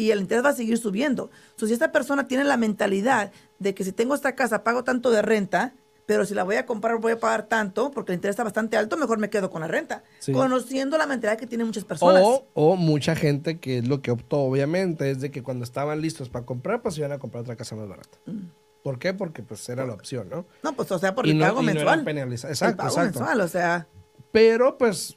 y 0.00 0.10
el 0.10 0.20
interés 0.20 0.44
va 0.44 0.50
a 0.50 0.54
seguir 0.54 0.78
subiendo. 0.78 1.30
So, 1.56 1.66
si 1.66 1.72
esta 1.72 1.92
persona 1.92 2.26
tiene 2.26 2.44
la 2.44 2.56
mentalidad 2.56 3.32
de 3.58 3.74
que 3.74 3.84
si 3.84 3.92
tengo 3.92 4.14
esta 4.14 4.34
casa, 4.34 4.64
pago 4.64 4.84
tanto 4.84 5.10
de 5.10 5.22
renta, 5.22 5.74
pero 6.06 6.24
si 6.24 6.34
la 6.34 6.42
voy 6.42 6.56
a 6.56 6.66
comprar, 6.66 6.98
voy 6.98 7.12
a 7.12 7.20
pagar 7.20 7.44
tanto, 7.46 7.92
porque 7.92 8.10
el 8.12 8.16
interés 8.16 8.32
está 8.32 8.42
bastante 8.42 8.76
alto, 8.76 8.96
mejor 8.96 9.18
me 9.18 9.30
quedo 9.30 9.48
con 9.48 9.60
la 9.60 9.68
renta. 9.68 10.02
Sí. 10.18 10.32
Conociendo 10.32 10.98
la 10.98 11.06
mentalidad 11.06 11.38
que 11.38 11.46
tienen 11.46 11.68
muchas 11.68 11.84
personas. 11.84 12.22
O, 12.24 12.46
o 12.54 12.74
mucha 12.76 13.14
gente 13.14 13.60
que 13.60 13.78
es 13.78 13.86
lo 13.86 14.02
que 14.02 14.10
optó, 14.10 14.38
obviamente, 14.38 15.10
es 15.10 15.20
de 15.20 15.30
que 15.30 15.42
cuando 15.44 15.62
estaban 15.64 16.00
listos 16.00 16.28
para 16.28 16.44
comprar, 16.44 16.82
pues 16.82 16.98
iban 16.98 17.12
a 17.12 17.18
comprar 17.18 17.42
otra 17.42 17.54
casa 17.54 17.76
más 17.76 17.88
barata. 17.88 18.18
Mm. 18.26 18.46
¿Por 18.82 18.98
qué? 18.98 19.12
Porque 19.14 19.42
pues 19.42 19.68
era 19.68 19.84
la 19.86 19.92
opción, 19.92 20.28
¿no? 20.30 20.46
No, 20.64 20.72
pues, 20.72 20.90
o 20.90 20.98
sea, 20.98 21.14
por 21.14 21.26
Y 21.26 21.30
el 21.32 21.38
no- 21.38 21.44
pago 21.44 21.62
y 21.62 21.66
no 21.66 21.74
mensual. 21.74 22.02
penalizados. 22.02 22.44
el 22.62 22.68
Exacto, 22.68 22.76
pago 22.78 22.88
exacto. 22.96 23.18
mensual, 23.20 23.40
o 23.42 23.48
sea, 23.48 23.86
Pero 24.32 24.78
pues 24.78 25.16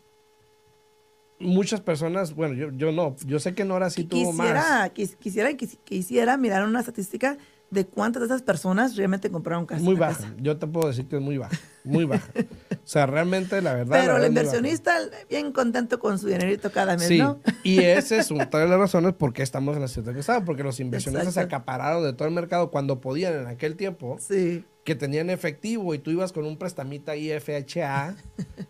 muchas 1.43 1.81
personas, 1.81 2.33
bueno, 2.35 2.53
yo, 2.55 2.71
yo 2.71 2.91
no, 2.91 3.15
yo 3.25 3.39
sé 3.39 3.53
que 3.53 3.65
Nora 3.65 3.89
sí 3.89 4.03
tuvo 4.05 4.33
más. 4.33 4.47
quisiera, 4.47 4.93
quis- 4.93 5.15
quisiera, 5.17 5.51
quis- 5.51 5.77
quisiera 5.83 6.37
mirar 6.37 6.65
una 6.67 6.79
estadística 6.79 7.37
de 7.73 7.85
cuántas 7.85 8.21
de 8.21 8.25
esas 8.27 8.41
personas 8.41 8.95
realmente 8.95 9.29
compraron 9.31 9.65
casa. 9.65 9.81
Muy 9.83 9.95
baja. 9.95 10.15
casa. 10.21 10.33
Yo 10.39 10.57
te 10.57 10.67
puedo 10.67 10.87
decir 10.87 11.07
que 11.07 11.17
es 11.17 11.21
muy 11.21 11.37
baja. 11.37 11.57
Muy 11.83 12.05
baja. 12.05 12.29
o 12.37 12.77
sea, 12.85 13.05
realmente 13.05 13.61
la 13.61 13.73
verdad. 13.73 13.97
Pero 13.99 14.13
la 14.17 14.25
el 14.25 14.31
verdad 14.33 14.43
inversionista 14.43 14.93
bien 15.29 15.51
contento 15.51 15.99
con 15.99 16.17
su 16.19 16.27
dinerito 16.27 16.71
cada 16.71 16.95
mes, 16.95 17.07
Sí, 17.07 17.17
¿no? 17.17 17.39
y 17.63 17.79
ese 17.79 18.17
es 18.19 18.31
una 18.31 18.45
de 18.45 18.67
las 18.67 18.79
razones 18.79 19.13
por 19.13 19.33
qué 19.33 19.41
estamos 19.43 19.75
en 19.75 19.81
la 19.81 19.87
situación 19.87 20.13
que 20.13 20.21
estamos, 20.21 20.43
porque 20.45 20.63
los 20.63 20.79
inversionistas 20.79 21.33
se 21.33 21.39
acapararon 21.41 22.03
de 22.03 22.13
todo 22.13 22.27
el 22.27 22.33
mercado 22.33 22.71
cuando 22.71 23.01
podían 23.01 23.33
en 23.33 23.47
aquel 23.47 23.75
tiempo, 23.75 24.17
Sí. 24.19 24.63
que 24.85 24.95
tenían 24.95 25.29
efectivo 25.29 25.93
y 25.93 25.99
tú 25.99 26.11
ibas 26.11 26.31
con 26.31 26.45
un 26.45 26.57
prestamita 26.57 27.15
IFHA 27.15 28.15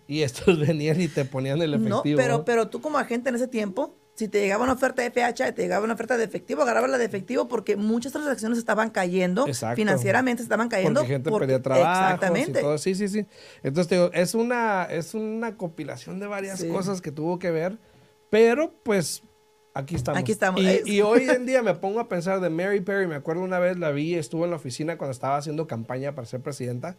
y 0.07 0.21
estos 0.21 0.57
venían 0.59 0.99
y 1.01 1.07
te 1.07 1.25
ponían 1.25 1.61
el 1.61 1.71
No, 1.71 1.97
efectivo. 1.97 2.17
pero, 2.17 2.45
pero 2.45 2.69
tú 2.69 2.81
como 2.81 2.97
agente 2.97 3.29
en 3.29 3.35
ese 3.35 3.47
tiempo, 3.47 3.95
si 4.15 4.27
te 4.27 4.39
llegaba 4.41 4.63
una 4.63 4.73
oferta 4.73 5.01
de 5.01 5.09
FHA 5.09 5.49
y 5.49 5.51
te 5.53 5.61
llegaba 5.63 5.83
una 5.85 5.95
oferta 5.95 6.17
de 6.17 6.23
efectivo, 6.23 6.61
agarrabas 6.61 6.89
la 6.91 6.97
de 6.99 7.05
efectivo 7.05 7.47
porque 7.47 7.75
muchas 7.75 8.11
transacciones 8.11 8.59
estaban 8.59 8.91
cayendo, 8.91 9.47
Exacto. 9.47 9.75
financieramente 9.75 10.43
estaban 10.43 10.69
cayendo. 10.69 10.99
porque 11.01 11.13
gente 11.13 11.29
porque- 11.31 11.47
perdía 11.47 11.61
trabajo 11.63 12.03
Exactamente. 12.13 12.59
y 12.59 12.63
todo. 12.63 12.77
Sí, 12.77 12.93
sí, 12.95 13.07
sí. 13.07 13.25
Entonces, 13.63 13.87
te 13.89 13.95
digo, 13.95 14.11
es 14.13 14.35
una, 14.35 14.83
es 14.85 15.13
una 15.15 15.57
compilación 15.57 16.19
de 16.19 16.27
varias 16.27 16.59
Sí. 16.59 16.67
cosas 16.69 17.01
que 17.01 17.11
tuvo 17.11 17.39
que 17.39 17.49
ver, 17.49 17.79
pero 18.29 18.71
pues 18.83 19.23
aquí 19.73 19.95
estamos. 19.95 20.19
Aquí 20.21 20.31
estamos. 20.31 20.61
Y, 20.61 20.81
y 20.85 21.01
hoy 21.01 21.23
en 21.27 21.47
día 21.47 21.63
me 21.63 21.73
pongo 21.73 21.99
a 21.99 22.07
pensar 22.07 22.39
de 22.39 22.51
Mary 22.51 22.81
Perry. 22.81 23.07
Me 23.07 23.15
acuerdo 23.15 23.41
una 23.41 23.57
vez 23.57 23.79
la 23.79 23.89
vi, 23.91 24.13
estuvo 24.13 24.43
en 24.45 24.51
la 24.51 24.57
oficina 24.57 24.95
cuando 24.97 25.11
estaba 25.13 25.37
haciendo 25.37 25.65
campaña 25.65 26.13
para 26.13 26.27
ser 26.27 26.39
presidenta 26.41 26.97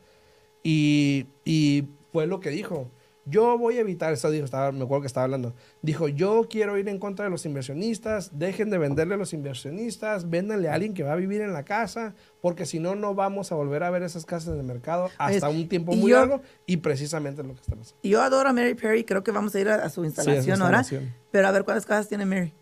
y, 0.64 1.27
y 1.44 1.85
fue 2.12 2.27
lo 2.27 2.40
que 2.40 2.50
dijo. 2.50 2.90
Yo 3.26 3.56
voy 3.56 3.78
a 3.78 3.80
evitar, 3.80 4.12
eso 4.12 4.30
dijo, 4.30 4.44
estaba, 4.44 4.70
me 4.70 4.84
acuerdo 4.84 5.00
que 5.02 5.06
estaba 5.06 5.24
hablando. 5.24 5.54
Dijo, 5.80 6.08
yo 6.08 6.46
quiero 6.50 6.76
ir 6.76 6.88
en 6.90 6.98
contra 6.98 7.24
de 7.24 7.30
los 7.30 7.46
inversionistas, 7.46 8.38
dejen 8.38 8.68
de 8.68 8.76
venderle 8.76 9.14
a 9.14 9.16
los 9.16 9.32
inversionistas, 9.32 10.28
véndanle 10.28 10.68
a 10.68 10.74
alguien 10.74 10.92
que 10.92 11.02
va 11.04 11.12
a 11.12 11.16
vivir 11.16 11.40
en 11.40 11.52
la 11.54 11.64
casa, 11.64 12.14
porque 12.42 12.66
si 12.66 12.78
no, 12.80 12.94
no 12.94 13.14
vamos 13.14 13.50
a 13.50 13.54
volver 13.54 13.82
a 13.82 13.90
ver 13.90 14.02
esas 14.02 14.26
casas 14.26 14.52
en 14.54 14.60
el 14.60 14.66
mercado 14.66 15.08
hasta 15.16 15.48
Es- 15.48 15.54
un 15.56 15.68
tiempo 15.68 15.92
muy 15.94 16.10
yo- 16.10 16.18
largo 16.18 16.42
y 16.66 16.76
precisamente 16.78 17.40
es 17.40 17.46
lo 17.48 17.54
que 17.54 17.60
está 17.62 17.74
pasando. 17.76 17.98
Yo 18.02 18.20
adoro 18.22 18.48
a 18.50 18.52
Mary 18.52 18.74
Perry, 18.74 19.04
creo 19.04 19.24
que 19.24 19.30
vamos 19.30 19.54
a 19.54 19.60
ir 19.60 19.70
a, 19.70 19.76
a 19.76 19.88
su 19.88 20.04
instalación 20.04 20.60
ahora. 20.60 20.80
instalación. 20.80 21.14
Pero 21.30 21.48
a 21.48 21.50
ver 21.50 21.64
cuántas 21.64 21.87
casas 21.87 22.08
tiene 22.08 22.26
Mary. 22.26 22.52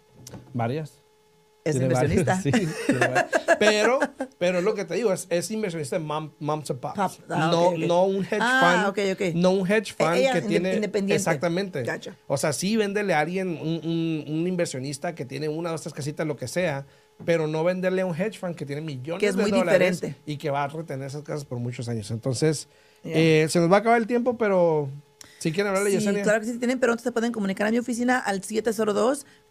Varias. 0.55 1.02
Es 1.65 1.73
Tiene 1.79 1.87
inversionista. 1.87 2.41
varias, 2.45 2.59
sí, 2.61 2.69
pero, 3.59 4.01
pero 4.39 4.59
es 4.59 4.65
lo 4.65 4.75
que 4.75 4.85
te 4.85 4.95
digo, 4.95 5.13
es, 5.13 5.27
es 5.31 5.51
inversionista 5.51 5.97
de 5.99 6.05
mom, 6.05 6.33
moms 6.41 6.71
and 6.71 6.81
pops. 6.81 6.97
Pop, 6.97 7.13
ah, 7.31 7.49
no, 7.53 7.77
no 7.79 8.05
un 8.05 8.25
hedge 8.25 8.39
Ah, 8.41 8.93
fund. 8.93 8.99
ok, 9.09 9.13
ok. 9.21 9.35
No 9.37 9.51
un 9.53 9.71
hedge 9.71 9.95
fund 9.97 10.17
Ella 10.17 10.33
que 10.33 10.39
inde- 10.41 10.49
tiene. 10.49 10.75
independiente. 10.75 11.15
Exactamente. 11.15 11.85
Gotcha. 11.85 12.17
O 12.27 12.37
sea, 12.37 12.53
sí 12.53 12.77
véndele 12.77 13.15
a 13.15 13.21
alguien, 13.21 13.49
un, 13.49 13.81
un- 13.85 14.25
un 14.27 14.47
inversionista 14.49 15.15
que 15.15 15.25
tiene 15.25 15.49
una 15.49 15.69
o 15.69 15.73
dos 15.73 15.83
tres 15.83 15.95
casitas, 15.95 16.27
lo 16.27 16.37
que 16.37 16.49
sea, 16.49 16.85
pero 17.25 17.47
no 17.47 17.63
venderle 17.63 18.03
a 18.03 18.07
un 18.07 18.15
hedge 18.21 18.39
fund 18.39 18.57
que 18.57 18.67
tiene 18.67 18.83
millones 18.83 19.21
Que 19.21 19.29
es 19.29 19.37
de 19.37 19.43
muy 19.43 19.51
dólares 19.53 20.01
diferente. 20.01 20.21
y 20.27 20.39
que 20.39 20.51
va 20.51 20.65
a 20.65 20.69
retener 20.69 21.07
esas 21.07 21.23
casas 21.23 21.45
por 21.45 21.59
muchos 21.59 21.89
años. 21.89 22.11
Entonces, 22.11 22.69
Yeah. 23.05 23.19
eh, 23.19 23.49
se 23.49 23.59
nos 23.59 23.71
va 23.71 23.77
a 23.77 23.79
acabar 23.81 23.99
el 24.01 24.07
tiempo, 24.07 24.39
pero 24.39 24.89
si 25.39 25.51
quieren 25.51 25.69
hablarle, 25.69 25.91
Sí, 25.91 25.97
Yesenia. 25.99 26.23
claro 26.23 26.39
que 26.41 26.47
sí 26.47 26.59
tienen, 26.59 26.79
pero 26.79 26.93
entonces 26.93 27.05
se 27.09 27.13
pueden 27.13 27.33
comunicar 27.33 27.67
a 27.67 27.71
mi 27.73 27.79
oficina 27.79 28.19
al 28.19 28.41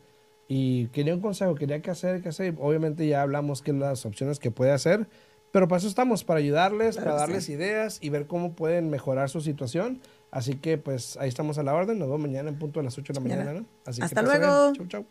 y 0.49 0.87
quería 0.89 1.15
un 1.15 1.21
consejo, 1.21 1.55
quería 1.55 1.81
qué 1.83 1.91
hacer, 1.91 2.23
qué 2.23 2.29
hacer. 2.31 2.55
Obviamente 2.59 3.07
ya 3.07 3.23
hablamos 3.23 3.63
que 3.63 3.73
las 3.73 4.05
opciones 4.07 4.39
que 4.39 4.51
puede 4.51 4.73
hacer, 4.73 5.07
pero 5.53 5.69
para 5.69 5.79
eso 5.79 5.89
estamos, 5.89 6.25
para 6.25 6.39
ayudarles, 6.41 6.97
Claro 6.97 7.11
para 7.13 7.21
darles 7.23 7.45
sí. 7.45 7.53
ideas 7.53 7.99
y 8.01 8.11
ver 8.11 8.27
cómo 8.27 8.55
pueden 8.55 8.91
mejorar 8.91 9.31
su 9.31 9.41
situación. 9.41 10.01
Así 10.31 10.57
que 10.57 10.77
pues 10.77 11.17
ahí 11.19 11.29
estamos 11.29 11.57
a 11.59 11.63
la 11.63 11.75
orden, 11.75 11.99
nos 11.99 12.09
vemos 12.09 12.21
mañana 12.23 12.49
en 12.49 12.59
punto 12.59 12.81
a 12.81 12.83
las 12.83 12.99
8 12.99 13.13
de 13.13 13.21
la 13.21 13.23
Mañana. 13.23 13.45
mañana. 13.45 13.61
¿no? 13.61 13.67
Así 13.85 14.03
Hasta 14.03 14.23
que, 14.23 14.27
luego. 14.27 14.73
bien. 14.73 14.89
Chau, 14.89 14.89
chau. 14.89 15.07